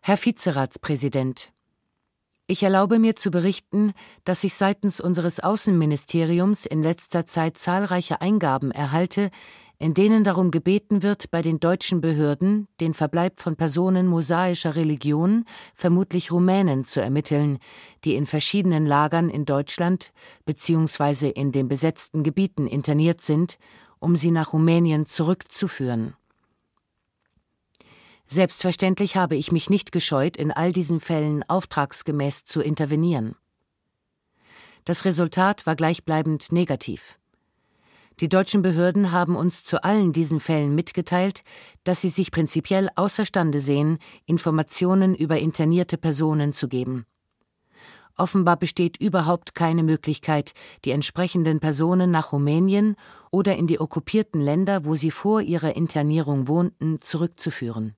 [0.00, 1.52] Herr Vizeratspräsident,
[2.48, 3.92] ich erlaube mir zu berichten,
[4.24, 9.30] dass ich seitens unseres Außenministeriums in letzter Zeit zahlreiche Eingaben erhalte,
[9.78, 15.44] in denen darum gebeten wird, bei den deutschen Behörden den Verbleib von Personen mosaischer Religion,
[15.74, 17.58] vermutlich Rumänen, zu ermitteln,
[18.04, 20.10] die in verschiedenen Lagern in Deutschland
[20.46, 21.28] bzw.
[21.28, 23.58] in den besetzten Gebieten interniert sind,
[24.00, 26.14] um sie nach Rumänien zurückzuführen.
[28.30, 33.34] Selbstverständlich habe ich mich nicht gescheut, in all diesen Fällen auftragsgemäß zu intervenieren.
[34.84, 37.18] Das Resultat war gleichbleibend negativ.
[38.20, 41.42] Die deutschen Behörden haben uns zu allen diesen Fällen mitgeteilt,
[41.84, 47.06] dass sie sich prinzipiell außerstande sehen, Informationen über internierte Personen zu geben.
[48.16, 50.52] Offenbar besteht überhaupt keine Möglichkeit,
[50.84, 52.96] die entsprechenden Personen nach Rumänien
[53.30, 57.94] oder in die okkupierten Länder, wo sie vor ihrer Internierung wohnten, zurückzuführen.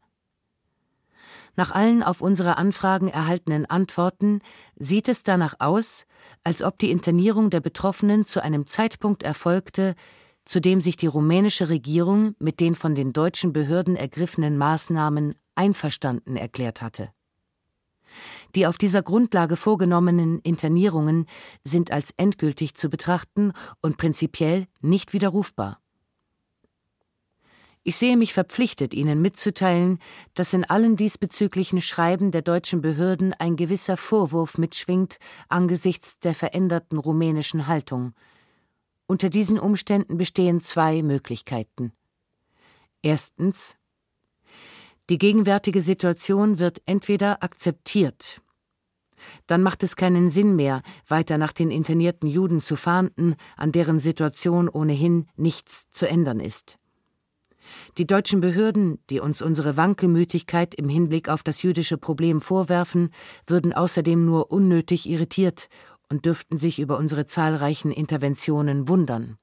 [1.56, 4.40] Nach allen auf unsere Anfragen erhaltenen Antworten
[4.76, 6.06] sieht es danach aus,
[6.44, 9.94] als ob die Internierung der Betroffenen zu einem Zeitpunkt erfolgte,
[10.44, 16.36] zu dem sich die rumänische Regierung mit den von den deutschen Behörden ergriffenen Maßnahmen einverstanden
[16.36, 17.10] erklärt hatte.
[18.54, 21.26] Die auf dieser Grundlage vorgenommenen Internierungen
[21.62, 25.80] sind als endgültig zu betrachten und prinzipiell nicht widerrufbar.
[27.82, 29.98] Ich sehe mich verpflichtet, Ihnen mitzuteilen,
[30.34, 35.18] dass in allen diesbezüglichen Schreiben der deutschen Behörden ein gewisser Vorwurf mitschwingt
[35.48, 38.12] angesichts der veränderten rumänischen Haltung.
[39.06, 41.92] Unter diesen Umständen bestehen zwei Möglichkeiten.
[43.02, 43.78] Erstens
[45.08, 48.42] Die gegenwärtige Situation wird entweder akzeptiert,
[49.46, 54.00] dann macht es keinen Sinn mehr, weiter nach den internierten Juden zu fahnden, an deren
[54.00, 56.79] Situation ohnehin nichts zu ändern ist.
[57.98, 63.10] Die deutschen Behörden, die uns unsere Wankelmütigkeit im Hinblick auf das jüdische Problem vorwerfen,
[63.46, 65.68] würden außerdem nur unnötig irritiert
[66.08, 69.38] und dürften sich über unsere zahlreichen Interventionen wundern.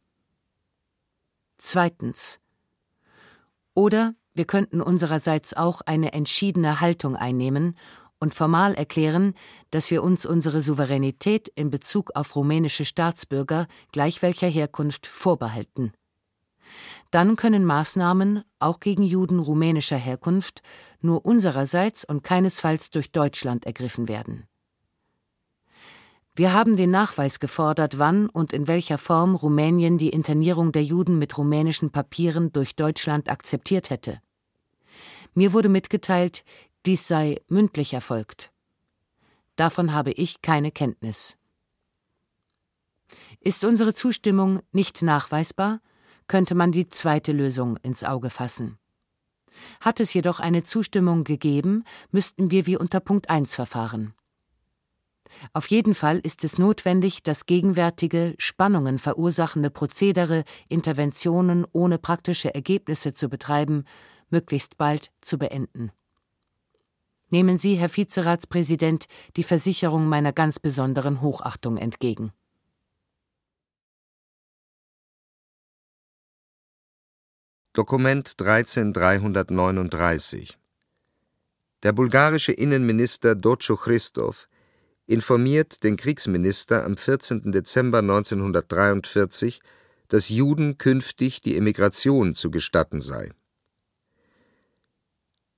[1.57, 2.39] Zweitens.
[3.73, 7.75] Oder wir könnten unsererseits auch eine entschiedene Haltung einnehmen
[8.19, 9.33] und formal erklären,
[9.71, 15.93] dass wir uns unsere Souveränität in Bezug auf rumänische Staatsbürger gleich welcher Herkunft vorbehalten.
[17.11, 20.61] Dann können Maßnahmen, auch gegen Juden rumänischer Herkunft,
[21.01, 24.47] nur unsererseits und keinesfalls durch Deutschland ergriffen werden.
[26.35, 31.17] Wir haben den Nachweis gefordert, wann und in welcher Form Rumänien die Internierung der Juden
[31.17, 34.21] mit rumänischen Papieren durch Deutschland akzeptiert hätte.
[35.33, 36.43] Mir wurde mitgeteilt,
[36.85, 38.51] dies sei mündlich erfolgt.
[39.55, 41.37] Davon habe ich keine Kenntnis.
[43.39, 45.81] Ist unsere Zustimmung nicht nachweisbar,
[46.27, 48.77] könnte man die zweite Lösung ins Auge fassen.
[49.81, 54.13] Hat es jedoch eine Zustimmung gegeben, müssten wir wie unter Punkt 1 verfahren.
[55.53, 63.13] Auf jeden Fall ist es notwendig, das gegenwärtige, Spannungen verursachende Prozedere, Interventionen ohne praktische Ergebnisse
[63.13, 63.85] zu betreiben,
[64.29, 65.91] möglichst bald zu beenden.
[67.29, 69.05] Nehmen Sie, Herr Vizeratspräsident,
[69.35, 72.31] die Versicherung meiner ganz besonderen Hochachtung entgegen.
[77.77, 80.57] Dokument 13339
[81.83, 84.49] Der bulgarische Innenminister Docho Christov
[85.05, 87.51] informiert den Kriegsminister am 14.
[87.51, 89.61] Dezember 1943,
[90.07, 93.29] dass Juden künftig die Emigration zu gestatten sei.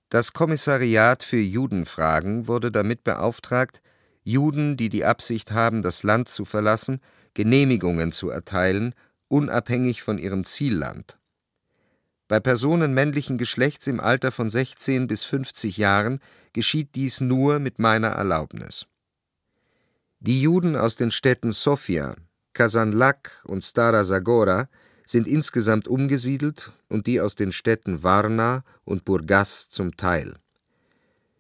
[0.09, 3.81] Das Kommissariat für Judenfragen wurde damit beauftragt,
[4.25, 6.99] Juden, die die Absicht haben, das Land zu verlassen,
[7.33, 8.93] Genehmigungen zu erteilen,
[9.29, 11.18] unabhängig von ihrem Zielland.
[12.29, 16.19] Bei Personen männlichen Geschlechts im Alter von 16 bis 50 Jahren
[16.53, 18.85] geschieht dies nur mit meiner Erlaubnis.
[20.19, 22.15] Die Juden aus den Städten Sofia,
[22.53, 24.69] Kasanlak und Stara Zagora
[25.07, 30.35] sind insgesamt umgesiedelt und die aus den Städten Varna und Burgas zum Teil.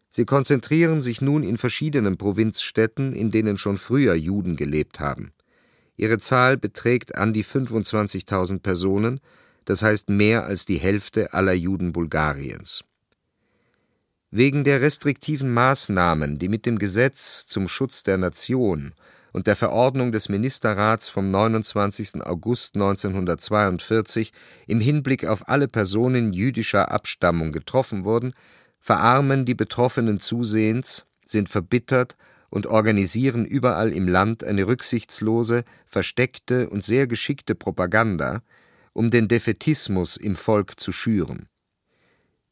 [0.09, 5.33] Sie konzentrieren sich nun in verschiedenen Provinzstädten, in denen schon früher Juden gelebt haben.
[5.97, 9.19] Ihre Zahl beträgt an die 25.000 Personen,
[9.69, 12.83] das heißt mehr als die Hälfte aller Juden Bulgariens.
[14.31, 18.95] Wegen der restriktiven Maßnahmen, die mit dem Gesetz zum Schutz der Nation
[19.31, 22.23] und der Verordnung des Ministerrats vom 29.
[22.23, 24.33] August 1942
[24.65, 28.33] im Hinblick auf alle Personen jüdischer Abstammung getroffen wurden,
[28.79, 32.17] verarmen die Betroffenen zusehends, sind verbittert
[32.49, 38.41] und organisieren überall im Land eine rücksichtslose, versteckte und sehr geschickte Propaganda,
[38.93, 41.47] um den Defetismus im Volk zu schüren.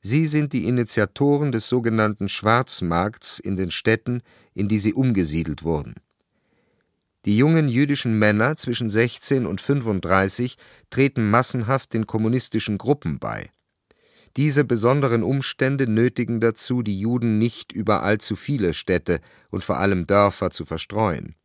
[0.02, 4.22] Sie sind die Initiatoren des sogenannten Schwarzmarkts in den Städten,
[4.54, 5.96] in die sie umgesiedelt wurden.
[7.26, 10.58] Die jungen jüdischen Männer zwischen 16 und 35
[10.90, 13.50] treten massenhaft den kommunistischen Gruppen bei.
[14.38, 19.20] Diese besonderen Umstände nötigen dazu, die Juden nicht über allzu viele Städte
[19.50, 21.36] und vor allem Dörfer zu verstreuen.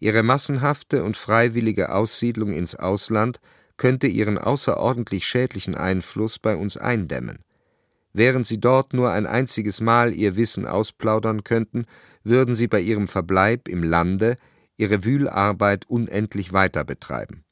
[0.00, 3.40] Ihre massenhafte und freiwillige Aussiedlung ins Ausland
[3.78, 7.38] könnte ihren außerordentlich schädlichen Einfluss bei uns eindämmen.
[8.12, 11.86] Während sie dort nur ein einziges Mal ihr Wissen ausplaudern könnten,
[12.24, 14.36] würden sie bei ihrem Verbleib im Lande
[14.76, 17.44] ihre Wühlarbeit unendlich weiter betreiben.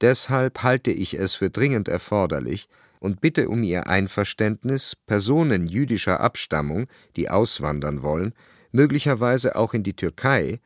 [0.00, 2.68] Deshalb halte ich es für dringend erforderlich,
[2.98, 8.34] und bitte um Ihr Einverständnis, Personen jüdischer Abstammung, die auswandern wollen,
[8.72, 10.60] möglicherweise auch in die Türkei,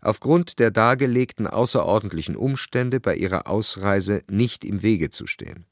[0.00, 5.66] aufgrund der dargelegten außerordentlichen Umstände bei ihrer Ausreise nicht im Wege zu stehen.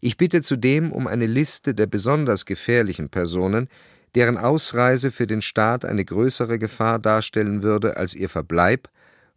[0.00, 3.68] Ich bitte zudem um eine Liste der besonders gefährlichen Personen,
[4.14, 8.88] deren Ausreise für den Staat eine größere Gefahr darstellen würde als ihr Verbleib,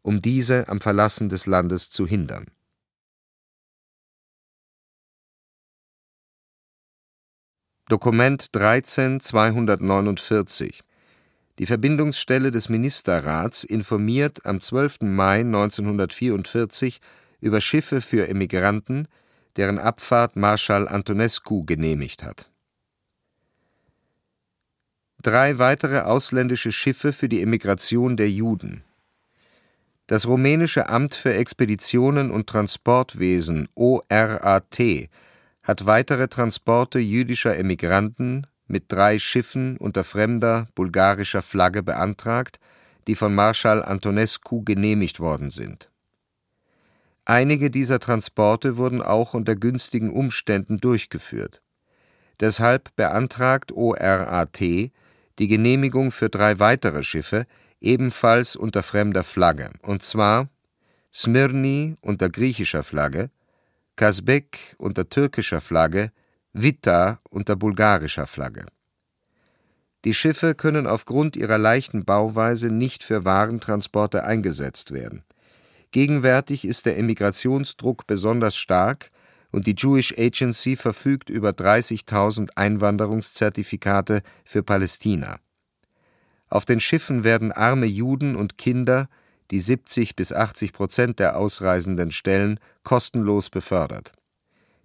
[0.01, 2.47] um diese am Verlassen des Landes zu hindern
[7.89, 10.79] Dokument 13-249
[11.59, 15.01] Die Verbindungsstelle des Ministerrats informiert am 12.
[15.01, 16.99] Mai 1944
[17.41, 19.07] über Schiffe für Emigranten,
[19.55, 22.49] deren Abfahrt Marschall Antonescu genehmigt hat.
[25.21, 28.83] Drei weitere ausländische Schiffe für die Emigration der Juden.
[30.07, 35.09] Das rumänische Amt für Expeditionen und Transportwesen ORAT
[35.61, 42.59] hat weitere Transporte jüdischer Emigranten mit drei Schiffen unter fremder bulgarischer Flagge beantragt,
[43.07, 45.89] die von Marschall Antonescu genehmigt worden sind.
[47.25, 51.61] Einige dieser Transporte wurden auch unter günstigen Umständen durchgeführt.
[52.39, 57.45] Deshalb beantragt ORAT die Genehmigung für drei weitere Schiffe,
[57.79, 60.49] ebenfalls unter fremder Flagge, und zwar
[61.13, 63.29] Smyrni unter griechischer Flagge,
[63.95, 66.11] Kasbek unter türkischer Flagge,
[66.53, 68.67] Vita unter bulgarischer Flagge.
[70.05, 75.23] Die Schiffe können aufgrund ihrer leichten Bauweise nicht für Warentransporte eingesetzt werden.
[75.91, 79.09] Gegenwärtig ist der Emigrationsdruck besonders stark
[79.51, 85.39] und die Jewish Agency verfügt über 30.000 Einwanderungszertifikate für Palästina.
[86.49, 89.09] Auf den Schiffen werden arme Juden und Kinder
[89.51, 94.13] die 70 bis 80 Prozent der Ausreisenden stellen, kostenlos befördert.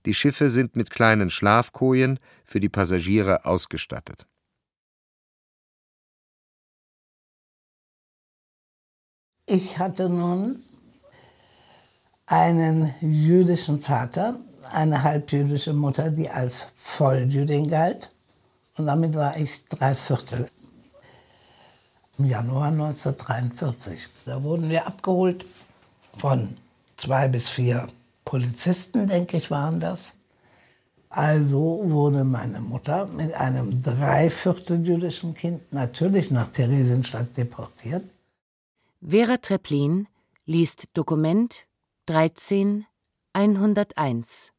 [0.06, 4.26] Die Schiffe sind mit kleinen Schlafkojen für die Passagiere ausgestattet.
[9.46, 10.62] Ich hatte nun
[12.26, 14.38] einen jüdischen Vater,
[14.72, 18.10] eine halbjüdische Mutter, die als Volljüdin galt.
[18.76, 20.50] Und damit war ich drei Viertel
[22.18, 24.06] im Januar 1943.
[24.26, 25.44] Da wurden wir abgeholt
[26.16, 26.56] von
[26.96, 27.88] zwei bis vier
[28.28, 30.18] Polizisten, denke ich, waren das.
[31.08, 38.04] Also wurde meine Mutter mit einem dreiviertel jüdischen Kind natürlich nach Theresienstadt deportiert.
[39.00, 40.08] Vera Treplin
[40.44, 41.66] liest Dokument
[42.04, 42.84] 13
[43.32, 44.52] 101.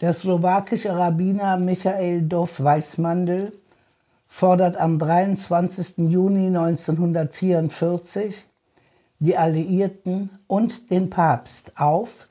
[0.00, 3.52] Der slowakische Rabbiner Michael Dov Weißmandel
[4.26, 6.10] fordert am 23.
[6.10, 8.48] Juni 1944
[9.20, 12.26] die Alliierten und den Papst auf,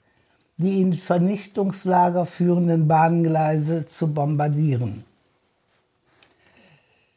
[0.61, 5.03] die in Vernichtungslager führenden Bahngleise zu bombardieren.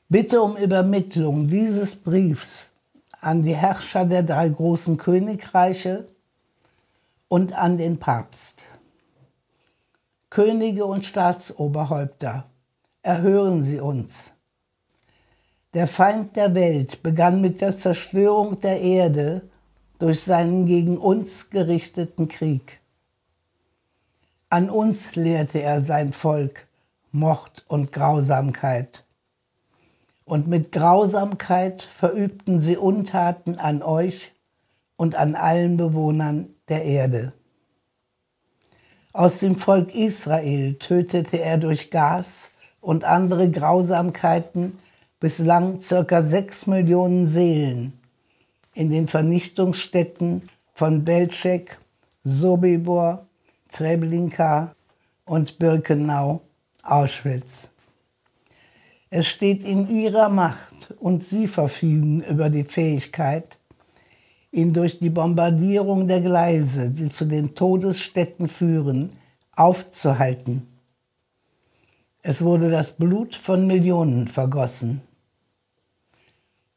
[0.09, 2.73] Bitte um Übermittlung dieses Briefs
[3.21, 6.07] an die Herrscher der drei großen Königreiche
[7.29, 8.65] und an den Papst.
[10.31, 12.45] Könige und Staatsoberhäupter,
[13.03, 14.35] erhören Sie uns.
[15.75, 19.43] Der Feind der Welt begann mit der Zerstörung der Erde
[19.99, 22.81] durch seinen gegen uns gerichteten Krieg.
[24.55, 26.69] An uns lehrte er sein Volk
[27.11, 29.05] Mord und Grausamkeit.
[30.25, 34.31] Und mit Grausamkeit verübten sie Untaten an euch
[34.95, 37.33] und an allen Bewohnern der Erde.
[39.13, 44.79] Aus dem Volk Israel tötete er durch Gas und andere Grausamkeiten
[45.19, 47.99] bislang circa sechs Millionen Seelen
[48.73, 50.43] in den Vernichtungsstätten
[50.75, 51.77] von Belzec,
[52.23, 53.27] Sobibor,
[53.75, 54.73] Treblinka
[55.25, 56.43] und Birkenau,
[56.85, 57.71] Auschwitz.
[59.11, 63.59] Es steht in ihrer Macht und sie verfügen über die Fähigkeit,
[64.53, 69.11] ihn durch die Bombardierung der Gleise, die zu den Todesstätten führen,
[69.57, 70.69] aufzuhalten.
[72.23, 75.01] Es wurde das Blut von Millionen vergossen.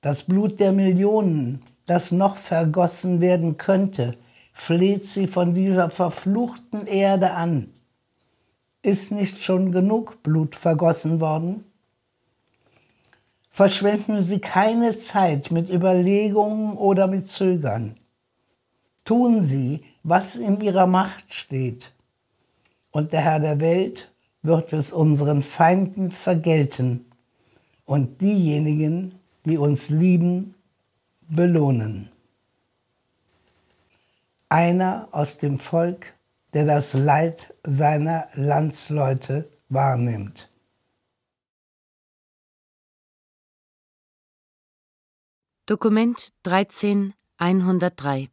[0.01, 4.15] Das Blut der Millionen, das noch vergossen werden könnte,
[4.58, 7.70] fleht sie von dieser verfluchten Erde an.
[8.82, 11.64] Ist nicht schon genug Blut vergossen worden?
[13.51, 17.97] Verschwenden Sie keine Zeit mit Überlegungen oder mit Zögern.
[19.05, 21.93] Tun Sie, was in Ihrer Macht steht.
[22.91, 27.05] Und der Herr der Welt wird es unseren Feinden vergelten
[27.86, 29.14] und diejenigen,
[29.45, 30.55] die uns lieben,
[31.30, 32.10] belohnen.
[34.49, 36.15] Einer aus dem Volk,
[36.53, 40.49] der das Leid seiner Landsleute wahrnimmt.
[45.65, 48.29] Dokument 13103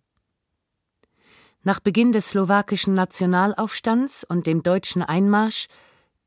[1.65, 5.67] Nach Beginn des slowakischen Nationalaufstands und dem deutschen Einmarsch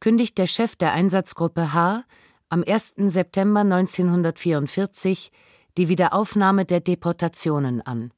[0.01, 2.03] kündigt der Chef der Einsatzgruppe H
[2.49, 2.95] am 1.
[2.97, 5.31] September 1944
[5.77, 8.11] die Wiederaufnahme der Deportationen an.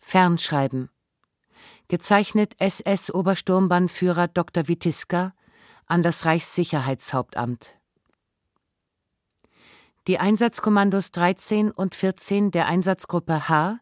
[0.00, 0.90] Fernschreiben
[1.88, 4.68] Gezeichnet SS-Obersturmbannführer Dr.
[4.68, 5.34] Witiska
[5.86, 7.80] an das Reichssicherheitshauptamt
[10.06, 13.78] die Einsatzkommandos 13 und 14 der Einsatzgruppe H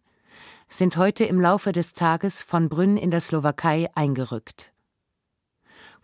[0.68, 4.72] sind heute im Laufe des Tages von Brünn in der Slowakei eingerückt.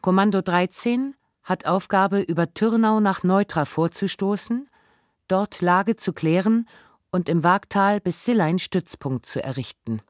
[0.00, 4.70] Kommando 13 hat Aufgabe, über Türnau nach Neutra vorzustoßen,
[5.26, 6.68] dort Lage zu klären
[7.14, 10.02] und im Waagtal bis Sillein Stützpunkt zu errichten.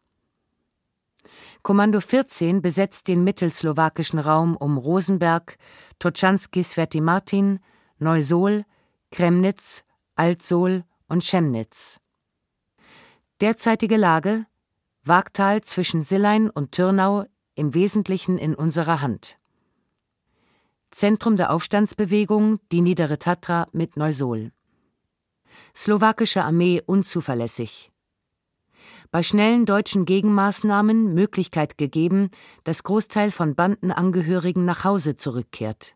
[1.62, 5.58] Kommando 14 besetzt den mittelslowakischen Raum um Rosenberg,
[5.98, 7.60] Toczanski Sveti Martin,
[7.98, 8.64] Neusol,
[9.10, 9.84] Kremnitz,
[10.16, 12.00] Altsohl und Chemnitz.
[13.42, 14.46] Derzeitige Lage
[15.02, 19.36] Waagtal zwischen Sillein und Türnau im Wesentlichen in unserer Hand.
[20.90, 24.52] Zentrum der Aufstandsbewegung die Niedere Tatra mit Neusol.
[25.74, 27.90] Slowakische Armee unzuverlässig.
[29.10, 32.30] Bei schnellen deutschen Gegenmaßnahmen Möglichkeit gegeben,
[32.64, 35.94] dass Großteil von Bandenangehörigen nach Hause zurückkehrt.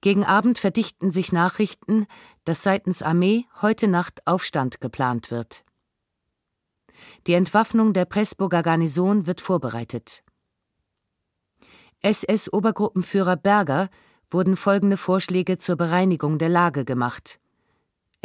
[0.00, 2.06] Gegen Abend verdichten sich Nachrichten,
[2.44, 5.64] dass seitens Armee heute Nacht Aufstand geplant wird.
[7.26, 10.22] Die Entwaffnung der Pressburger Garnison wird vorbereitet.
[12.02, 13.88] SS-Obergruppenführer Berger
[14.28, 17.40] wurden folgende Vorschläge zur Bereinigung der Lage gemacht.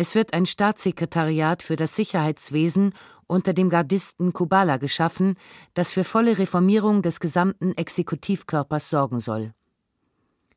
[0.01, 2.93] Es wird ein Staatssekretariat für das Sicherheitswesen
[3.27, 5.35] unter dem Gardisten Kubala geschaffen,
[5.73, 9.53] das für volle Reformierung des gesamten Exekutivkörpers sorgen soll.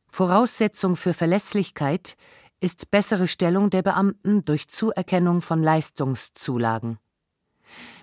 [0.06, 2.16] Voraussetzung für Verlässlichkeit
[2.60, 7.00] ist bessere Stellung der Beamten durch Zuerkennung von Leistungszulagen.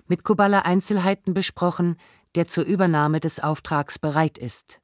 [0.08, 1.96] Mit Kubala Einzelheiten besprochen,
[2.34, 4.82] der zur Übernahme des Auftrags bereit ist.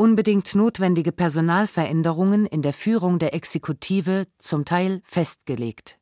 [0.00, 5.98] Unbedingt notwendige Personalveränderungen in der Führung der Exekutive zum Teil festgelegt.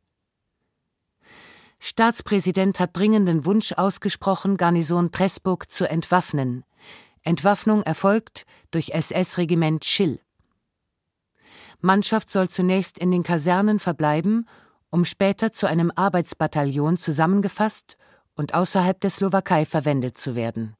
[1.79, 6.63] Staatspräsident hat dringenden Wunsch ausgesprochen, Garnison Pressburg zu entwaffnen,
[7.23, 10.21] Entwaffnung erfolgt durch SS-Regiment Schill.
[11.81, 14.47] Mannschaft soll zunächst in den Kasernen verbleiben,
[14.91, 17.97] um später zu einem Arbeitsbataillon zusammengefasst
[18.35, 20.77] und außerhalb der Slowakei verwendet zu werden.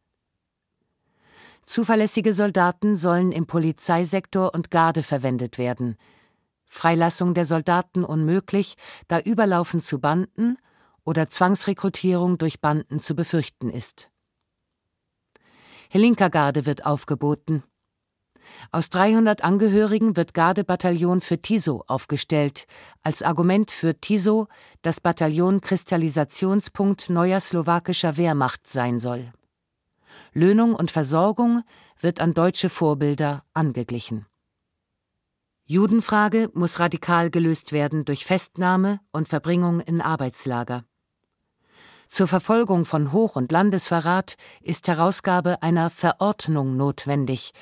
[1.67, 5.97] Zuverlässige Soldaten sollen im Polizeisektor und Garde verwendet werden.
[6.65, 8.77] Freilassung der Soldaten unmöglich,
[9.09, 10.59] da Überlaufen zu Banden
[11.05, 14.09] oder Zwangsrekrutierung durch Banden zu befürchten ist.
[15.91, 17.63] Helinka-Garde wird aufgeboten.
[18.71, 22.67] Aus 300 Angehörigen wird Gardebataillon für Tiso aufgestellt,
[23.03, 24.47] als Argument für Tiso
[24.83, 29.33] das Bataillon Kristallisationspunkt neuer slowakischer Wehrmacht sein soll.
[30.37, 31.63] Löhnung und Versorgung
[31.99, 34.27] wird an deutsche Vorbilder angeglichen.
[35.65, 40.85] Judenfrage muss radikal gelöst werden durch Festnahme und Verbringung in Arbeitslager.
[42.07, 47.53] Zur Verfolgung von Hoch- und Landesverrat ist Herausgabe einer Verordnung notwendig,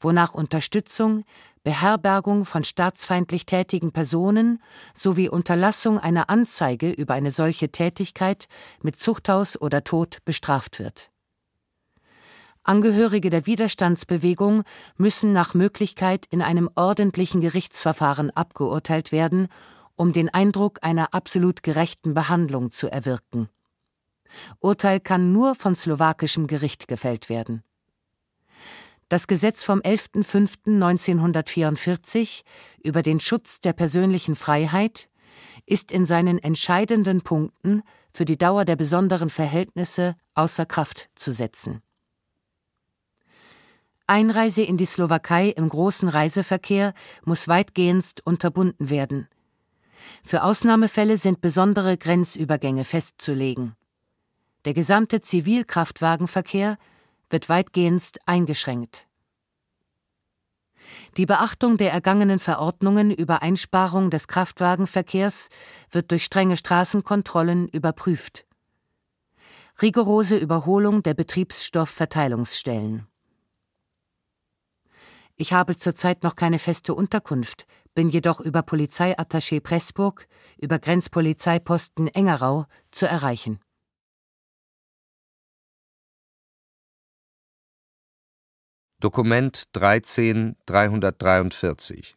[0.00, 1.22] wonach Unterstützung,
[1.62, 4.60] Beherbergung von staatsfeindlich tätigen Personen
[4.92, 8.48] sowie Unterlassung einer Anzeige über eine solche Tätigkeit
[8.82, 11.13] mit Zuchthaus oder Tod bestraft wird.
[12.64, 14.64] Angehörige der Widerstandsbewegung
[14.96, 19.48] müssen nach Möglichkeit in einem ordentlichen Gerichtsverfahren abgeurteilt werden,
[19.96, 23.50] um den Eindruck einer absolut gerechten Behandlung zu erwirken.
[24.60, 27.62] Urteil kann nur von slowakischem Gericht gefällt werden.
[29.10, 32.44] Das Gesetz vom 11.05.1944
[32.82, 35.10] über den Schutz der persönlichen Freiheit
[35.66, 41.83] ist in seinen entscheidenden Punkten für die Dauer der besonderen Verhältnisse außer Kraft zu setzen.
[44.06, 46.92] Einreise in die Slowakei im großen Reiseverkehr
[47.24, 49.28] muss weitgehend unterbunden werden.
[50.22, 53.76] Für Ausnahmefälle sind besondere Grenzübergänge festzulegen.
[54.66, 56.76] Der gesamte Zivilkraftwagenverkehr
[57.30, 59.06] wird weitgehend eingeschränkt.
[61.16, 65.48] Die Beachtung der ergangenen Verordnungen über Einsparung des Kraftwagenverkehrs
[65.90, 68.44] wird durch strenge Straßenkontrollen überprüft.
[69.80, 73.06] Rigorose Überholung der Betriebsstoffverteilungsstellen.
[75.36, 80.28] Ich habe zurzeit noch keine feste Unterkunft, bin jedoch über Polizeiattaché Pressburg,
[80.58, 83.60] über Grenzpolizeiposten Engerau zu erreichen.
[89.00, 92.16] Dokument 13 343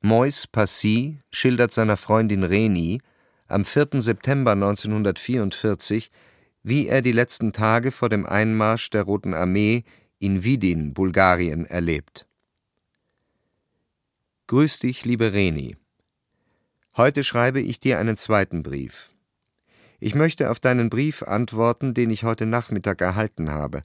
[0.00, 3.00] Mois Passy schildert seiner Freundin Reni
[3.48, 4.00] am 4.
[4.00, 6.10] September 1944,
[6.62, 9.84] wie er die letzten Tage vor dem Einmarsch der Roten Armee
[10.22, 12.28] in Widin, Bulgarien, erlebt.
[14.46, 15.76] Grüß dich, liebe Reni.
[16.96, 19.10] Heute schreibe ich dir einen zweiten Brief.
[19.98, 23.82] Ich möchte auf deinen Brief antworten, den ich heute Nachmittag erhalten habe.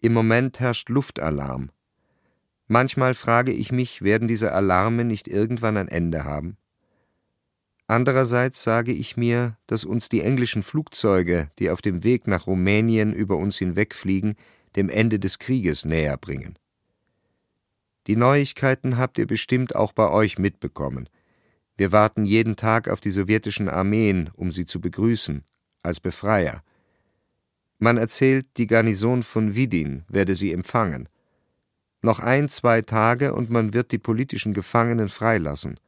[0.00, 1.70] Im Moment herrscht Luftalarm.
[2.66, 6.56] Manchmal frage ich mich, werden diese Alarme nicht irgendwann ein Ende haben?
[7.86, 13.12] Andererseits sage ich mir, dass uns die englischen Flugzeuge, die auf dem Weg nach Rumänien
[13.12, 14.34] über uns hinwegfliegen,
[14.76, 16.58] dem Ende des Krieges näher bringen.
[18.06, 21.08] Die Neuigkeiten habt ihr bestimmt auch bei euch mitbekommen.
[21.76, 25.44] Wir warten jeden Tag auf die sowjetischen Armeen, um sie zu begrüßen,
[25.82, 26.62] als Befreier.
[27.78, 31.08] Man erzählt, die Garnison von Widin werde sie empfangen.
[32.00, 35.78] Noch ein, zwei Tage und man wird die politischen Gefangenen freilassen.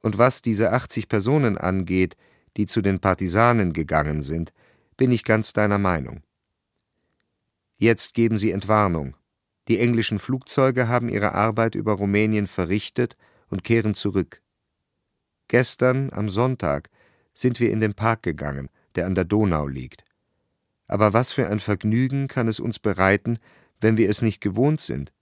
[0.00, 2.16] Und was diese 80 Personen angeht,
[2.56, 4.52] die zu den Partisanen gegangen sind,
[4.96, 6.22] bin ich ganz deiner Meinung.
[7.78, 9.16] Jetzt geben sie Entwarnung.
[9.68, 13.16] Die englischen Flugzeuge haben ihre Arbeit über Rumänien verrichtet
[13.48, 14.42] und kehren zurück.
[15.48, 16.88] Gestern, am Sonntag,
[17.34, 20.04] sind wir in den Park gegangen, der an der Donau liegt.
[20.86, 23.38] Aber was für ein Vergnügen kann es uns bereiten,
[23.80, 25.12] wenn wir es nicht gewohnt sind?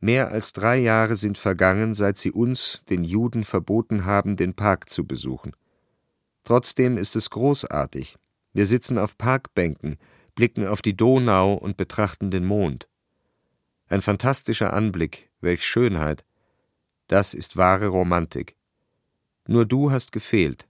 [0.00, 4.88] Mehr als drei Jahre sind vergangen, seit sie uns, den Juden, verboten haben, den Park
[4.88, 5.54] zu besuchen.
[6.44, 8.16] Trotzdem ist es großartig.
[8.52, 9.98] Wir sitzen auf Parkbänken,
[10.38, 12.88] blicken auf die Donau und betrachten den Mond.
[13.88, 16.24] Ein fantastischer Anblick, welch Schönheit.
[17.08, 18.54] Das ist wahre Romantik.
[19.48, 20.68] Nur du hast gefehlt.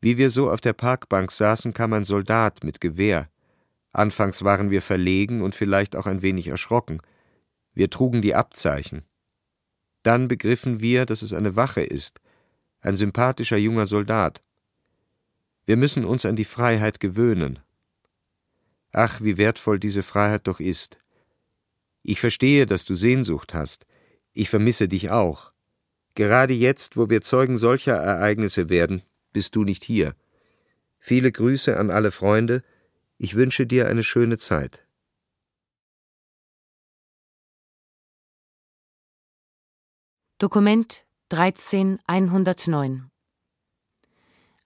[0.00, 3.28] Wie wir so auf der Parkbank saßen, kam ein Soldat mit Gewehr.
[3.90, 7.02] Anfangs waren wir verlegen und vielleicht auch ein wenig erschrocken.
[7.74, 9.02] Wir trugen die Abzeichen.
[10.04, 12.20] Dann begriffen wir, dass es eine Wache ist,
[12.82, 14.44] ein sympathischer junger Soldat.
[15.66, 17.58] Wir müssen uns an die Freiheit gewöhnen.
[18.92, 20.98] Ach, wie wertvoll diese Freiheit doch ist.
[22.02, 23.86] Ich verstehe, dass du Sehnsucht hast.
[24.32, 25.52] Ich vermisse dich auch.
[26.14, 29.02] Gerade jetzt, wo wir Zeugen solcher Ereignisse werden,
[29.32, 30.14] bist du nicht hier.
[30.98, 32.62] Viele Grüße an alle Freunde.
[33.16, 34.86] Ich wünsche dir eine schöne Zeit.
[40.38, 43.10] Dokument 13109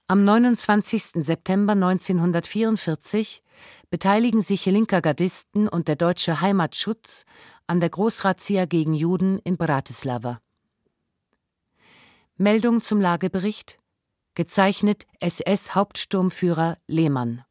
[0.07, 1.25] Am 29.
[1.25, 3.43] September 1944
[3.89, 7.25] beteiligen sich Helinka Gardisten und der Deutsche Heimatschutz
[7.67, 10.43] an der Großrazzia gegen Juden in Bratislava.
[12.37, 13.79] Meldung zum Lagebericht
[14.35, 17.43] gezeichnet SS-Hauptsturmführer Lehmann.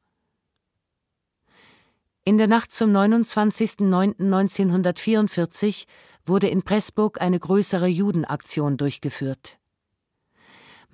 [2.24, 5.86] In der Nacht zum 29.09.1944
[6.24, 9.58] wurde in Pressburg eine größere Judenaktion durchgeführt.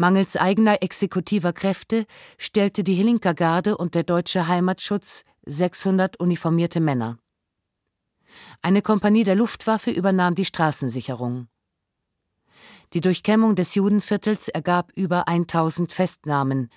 [0.02, 2.06] Mangels eigener exekutiver Kräfte
[2.38, 7.20] stellte die Hillinker Garde und der Deutsche Heimatschutz 600 uniformierte Männer.
[8.62, 11.50] Eine Kompanie der Luftwaffe übernahm die Straßensicherung.
[12.94, 16.70] Die Durchkämmung des Judenviertels ergab über 1000 Festnahmen.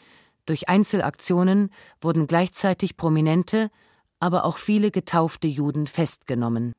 [0.45, 1.71] Durch Einzelaktionen
[2.01, 3.71] wurden gleichzeitig prominente,
[4.19, 6.73] aber auch viele getaufte Juden festgenommen.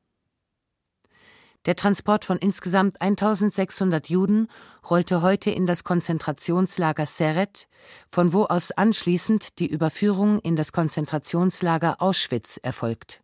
[1.66, 4.48] Der Transport von insgesamt 1600 Juden
[4.88, 7.68] rollte heute in das Konzentrationslager Seret,
[8.10, 13.22] von wo aus anschließend die Überführung in das Konzentrationslager Auschwitz erfolgt.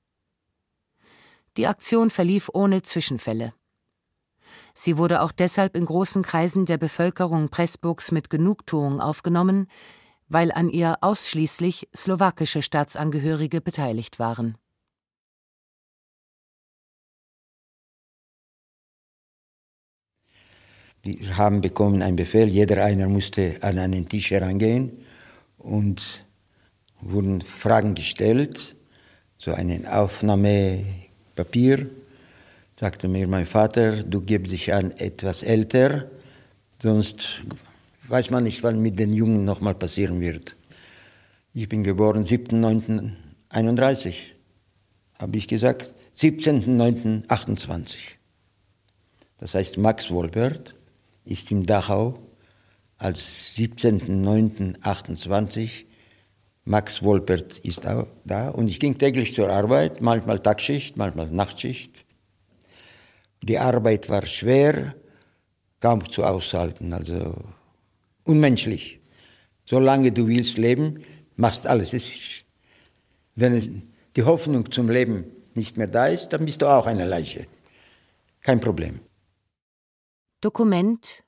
[1.56, 3.52] Die Aktion verlief ohne Zwischenfälle.
[4.72, 9.66] Sie wurde auch deshalb in großen Kreisen der Bevölkerung Pressburgs mit Genugtuung aufgenommen,
[10.28, 14.56] weil an ihr ausschließlich slowakische Staatsangehörige beteiligt waren.
[21.02, 24.98] Wir haben bekommen einen Befehl, jeder einer musste an einen Tisch herangehen
[25.56, 26.02] und
[27.00, 28.76] wurden Fragen gestellt,
[29.38, 31.86] so ein Aufnahmepapier.
[32.78, 36.10] Sagte mir mein Vater, du gibst dich an etwas älter,
[36.82, 37.44] sonst
[38.08, 40.56] weiß man nicht, was mit den Jungen nochmal passieren wird.
[41.54, 44.14] Ich bin geboren 7.9.31,
[45.18, 47.96] habe ich gesagt, 17.9.28.
[49.38, 50.74] Das heißt Max Wolpert
[51.24, 52.18] ist im Dachau
[52.98, 55.86] als 17.09.28
[56.64, 62.04] Max Wolpert ist auch da und ich ging täglich zur Arbeit, manchmal Tagschicht, manchmal Nachtschicht.
[63.42, 64.94] Die Arbeit war schwer,
[65.80, 67.34] kaum zu aushalten, also
[68.24, 69.00] unmenschlich.
[69.64, 71.02] Solange du willst leben,
[71.36, 71.94] machst alles.
[71.94, 72.44] Ist,
[73.34, 75.24] wenn die Hoffnung zum Leben
[75.54, 77.46] nicht mehr da ist, dann bist du auch eine Leiche.
[78.42, 79.00] Kein Problem.
[80.42, 81.22] Dokument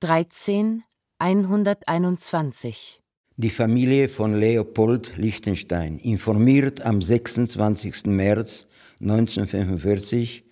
[0.00, 0.82] 13
[1.20, 3.00] 121
[3.36, 8.06] Die Familie von Leopold Lichtenstein informiert am 26.
[8.06, 8.66] März
[9.00, 10.42] 1945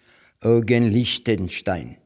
[0.40, 1.96] Eugen Lichtenstein,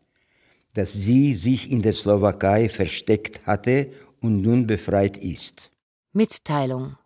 [0.73, 5.71] dass sie sich in der Slowakei versteckt hatte und nun befreit ist.
[6.15, 6.97] Mitteilung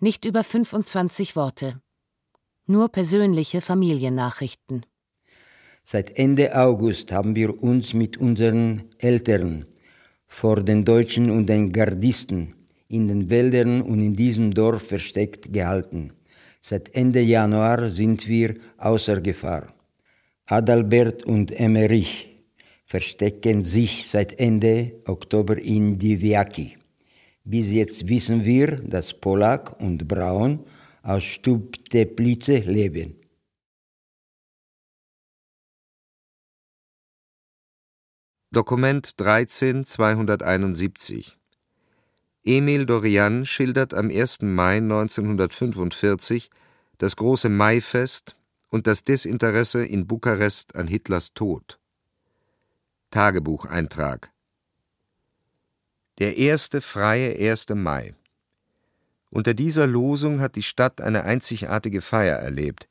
[0.00, 1.80] Nicht über 25 Worte.
[2.66, 4.84] Nur persönliche Familiennachrichten.
[5.88, 9.66] Seit Ende August haben wir uns mit unseren Eltern
[10.26, 12.54] vor den Deutschen und den Gardisten
[12.88, 16.10] in den Wäldern und in diesem Dorf versteckt gehalten.
[16.60, 19.72] Seit Ende Januar sind wir außer Gefahr.
[20.46, 22.34] Adalbert und Emmerich
[22.84, 26.74] verstecken sich seit Ende Oktober in Diviaki.
[27.44, 30.64] Bis jetzt wissen wir, dass Polak und Braun
[31.04, 33.25] aus Stubteplice leben.
[38.56, 41.36] Dokument 13 271
[42.42, 44.40] Emil Dorian schildert am 1.
[44.40, 46.48] Mai 1945
[46.96, 48.34] das große Maifest
[48.70, 51.78] und das Desinteresse in Bukarest an Hitlers Tod.
[53.10, 54.30] Tagebucheintrag
[56.18, 57.66] Der erste freie 1.
[57.74, 58.14] Mai.
[59.28, 62.88] Unter dieser Losung hat die Stadt eine einzigartige Feier erlebt.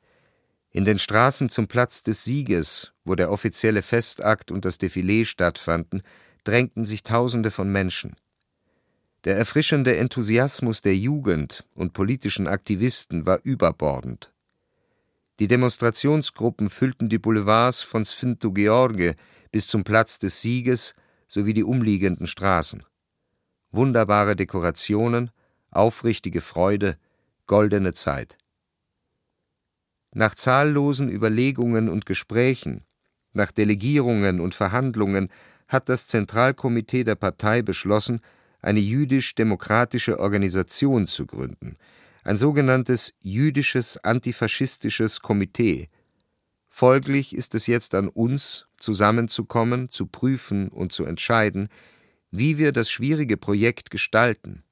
[0.70, 6.02] In den Straßen zum Platz des Sieges, wo der offizielle Festakt und das Defilé stattfanden,
[6.44, 8.16] drängten sich Tausende von Menschen.
[9.24, 14.32] Der erfrischende Enthusiasmus der Jugend und politischen Aktivisten war überbordend.
[15.38, 19.16] Die Demonstrationsgruppen füllten die Boulevards von Sfinto George
[19.50, 20.94] bis zum Platz des Sieges
[21.28, 22.84] sowie die umliegenden Straßen.
[23.70, 25.30] Wunderbare Dekorationen,
[25.70, 26.96] aufrichtige Freude,
[27.46, 28.38] goldene Zeit.
[30.14, 32.85] Nach zahllosen Überlegungen und Gesprächen,
[33.36, 35.28] nach Delegierungen und Verhandlungen
[35.68, 38.20] hat das Zentralkomitee der Partei beschlossen,
[38.62, 41.76] eine jüdisch-demokratische Organisation zu gründen,
[42.24, 45.88] ein sogenanntes jüdisches antifaschistisches Komitee.
[46.68, 51.68] Folglich ist es jetzt an uns, zusammenzukommen, zu prüfen und zu entscheiden,
[52.30, 54.62] wie wir das schwierige Projekt gestalten.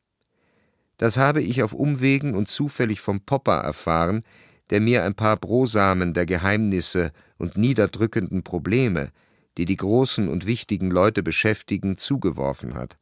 [0.96, 4.22] Das habe ich auf Umwegen und zufällig vom Popper erfahren,
[4.70, 9.10] der mir ein paar Brosamen der Geheimnisse und niederdrückenden Probleme,
[9.56, 12.96] die die großen und wichtigen Leute beschäftigen, zugeworfen hat.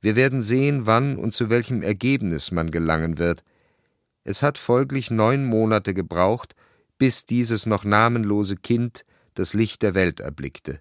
[0.00, 3.42] Wir werden sehen, wann und zu welchem Ergebnis man gelangen wird.
[4.22, 6.54] Es hat folglich neun Monate gebraucht,
[6.98, 9.04] bis dieses noch namenlose Kind
[9.34, 10.80] das Licht der Welt erblickte.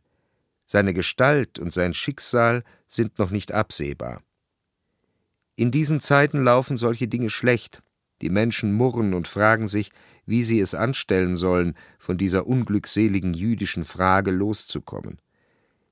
[0.65, 4.21] Seine Gestalt und sein Schicksal sind noch nicht absehbar.
[5.55, 7.81] In diesen Zeiten laufen solche Dinge schlecht,
[8.23, 9.91] die Menschen murren und fragen sich,
[10.25, 15.19] wie sie es anstellen sollen, von dieser unglückseligen jüdischen Frage loszukommen.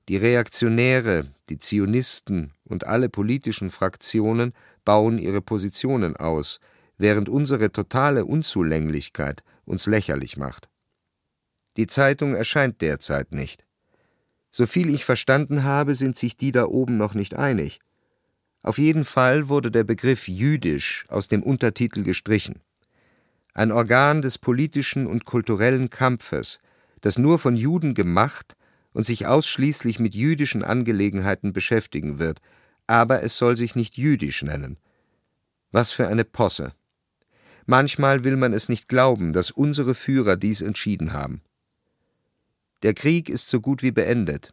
[0.08, 6.58] Die Reaktionäre, die Zionisten und alle politischen Fraktionen bauen ihre Positionen aus,
[6.96, 10.70] während unsere totale Unzulänglichkeit uns lächerlich macht.
[11.76, 13.66] Die Zeitung erscheint derzeit nicht.
[14.50, 17.80] Soviel ich verstanden habe, sind sich die da oben noch nicht einig.
[18.62, 22.60] Auf jeden Fall wurde der Begriff jüdisch aus dem Untertitel gestrichen.
[23.54, 26.60] Ein Organ des politischen und kulturellen Kampfes,
[27.00, 28.56] das nur von Juden gemacht
[28.92, 32.40] und sich ausschließlich mit jüdischen Angelegenheiten beschäftigen wird,
[32.86, 34.78] aber es soll sich nicht jüdisch nennen.
[35.72, 36.72] Was für eine Posse.
[37.66, 41.42] Manchmal will man es nicht glauben, dass unsere Führer dies entschieden haben.
[42.82, 44.52] Der Krieg ist so gut wie beendet.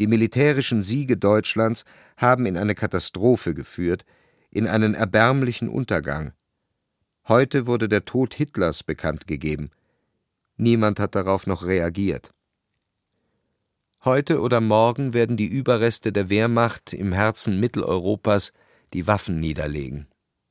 [0.00, 1.84] Die militärischen Siege Deutschlands
[2.16, 4.04] haben in eine Katastrophe geführt,
[4.50, 6.32] in einen erbärmlichen Untergang.
[7.28, 9.70] Heute wurde der Tod Hitlers bekannt gegeben.
[10.56, 12.32] Niemand hat darauf noch reagiert.
[14.04, 18.52] Heute oder morgen werden die Überreste der Wehrmacht im Herzen Mitteleuropas
[18.92, 20.06] die Waffen niederlegen.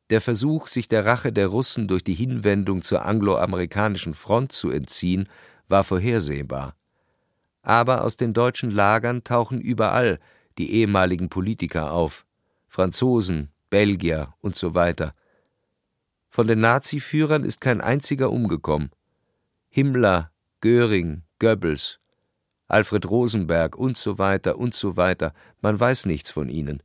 [0.10, 5.30] Der Versuch, sich der Rache der Russen durch die Hinwendung zur angloamerikanischen Front zu entziehen,
[5.68, 6.76] war vorhersehbar.
[7.64, 10.20] Aber aus den deutschen Lagern tauchen überall
[10.60, 12.26] die ehemaligen Politiker auf,
[12.68, 15.16] Franzosen, Belgier und so weiter.
[16.30, 18.92] Von den Naziführern ist kein einziger umgekommen.
[19.70, 20.32] Himmler,
[20.62, 22.00] Göring, Goebbels,
[22.68, 26.84] Alfred Rosenberg und so weiter und so weiter, man weiß nichts von ihnen.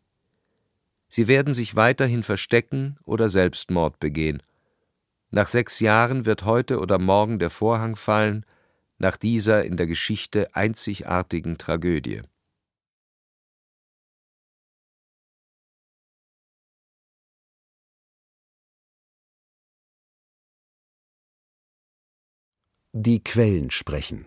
[1.08, 4.42] Sie werden sich weiterhin verstecken oder Selbstmord begehen.
[5.30, 8.44] Nach sechs Jahren wird heute oder morgen der Vorhang fallen,
[8.98, 12.22] nach dieser in der Geschichte einzigartigen Tragödie.
[22.92, 24.26] Die Quellen sprechen.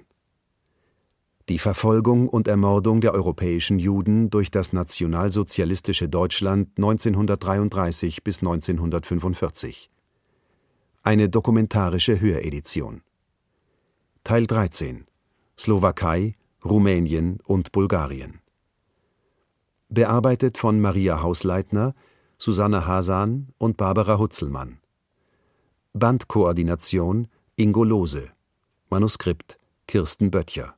[1.50, 9.90] Die Verfolgung und Ermordung der europäischen Juden durch das nationalsozialistische Deutschland 1933 bis 1945.
[11.04, 13.02] Eine dokumentarische Höredition.
[14.24, 15.08] Teil 13
[15.58, 18.40] Slowakei, Rumänien und Bulgarien.
[19.90, 21.96] Bearbeitet von Maria Hausleitner,
[22.38, 24.80] Susanne Hasan und Barbara Hutzelmann.
[25.94, 28.30] Bandkoordination Ingo Lose.
[28.92, 29.58] Manuskript
[29.88, 30.76] Kirsten Böttcher.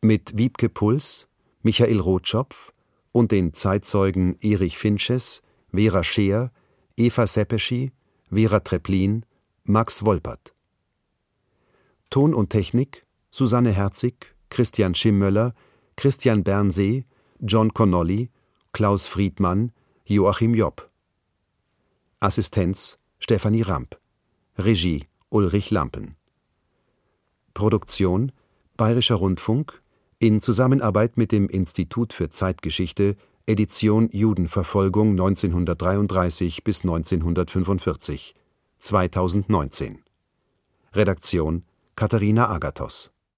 [0.00, 1.28] Mit Wiebke Puls,
[1.60, 2.72] Michael Rotschopf
[3.12, 5.42] und den Zeitzeugen Erich Finches,
[5.72, 6.52] Vera Scheer,
[6.96, 7.92] Eva Seppeschi,
[8.30, 9.26] Vera Treplin,
[9.64, 10.55] Max Wolpert.
[12.10, 15.54] Ton und Technik Susanne Herzig, Christian Schimmöller,
[15.96, 17.04] Christian Bernsee,
[17.40, 18.30] John Connolly,
[18.72, 19.72] Klaus Friedmann,
[20.04, 20.90] Joachim Jopp.
[22.20, 23.98] Assistenz Stefanie Ramp.
[24.58, 26.16] Regie Ulrich Lampen.
[27.52, 28.32] Produktion
[28.76, 29.82] Bayerischer Rundfunk
[30.18, 33.16] in Zusammenarbeit mit dem Institut für Zeitgeschichte
[33.46, 38.34] Edition Judenverfolgung 1933 bis 1945
[38.78, 40.02] 2019
[40.92, 41.64] Redaktion
[41.98, 43.08] Katharina Agathos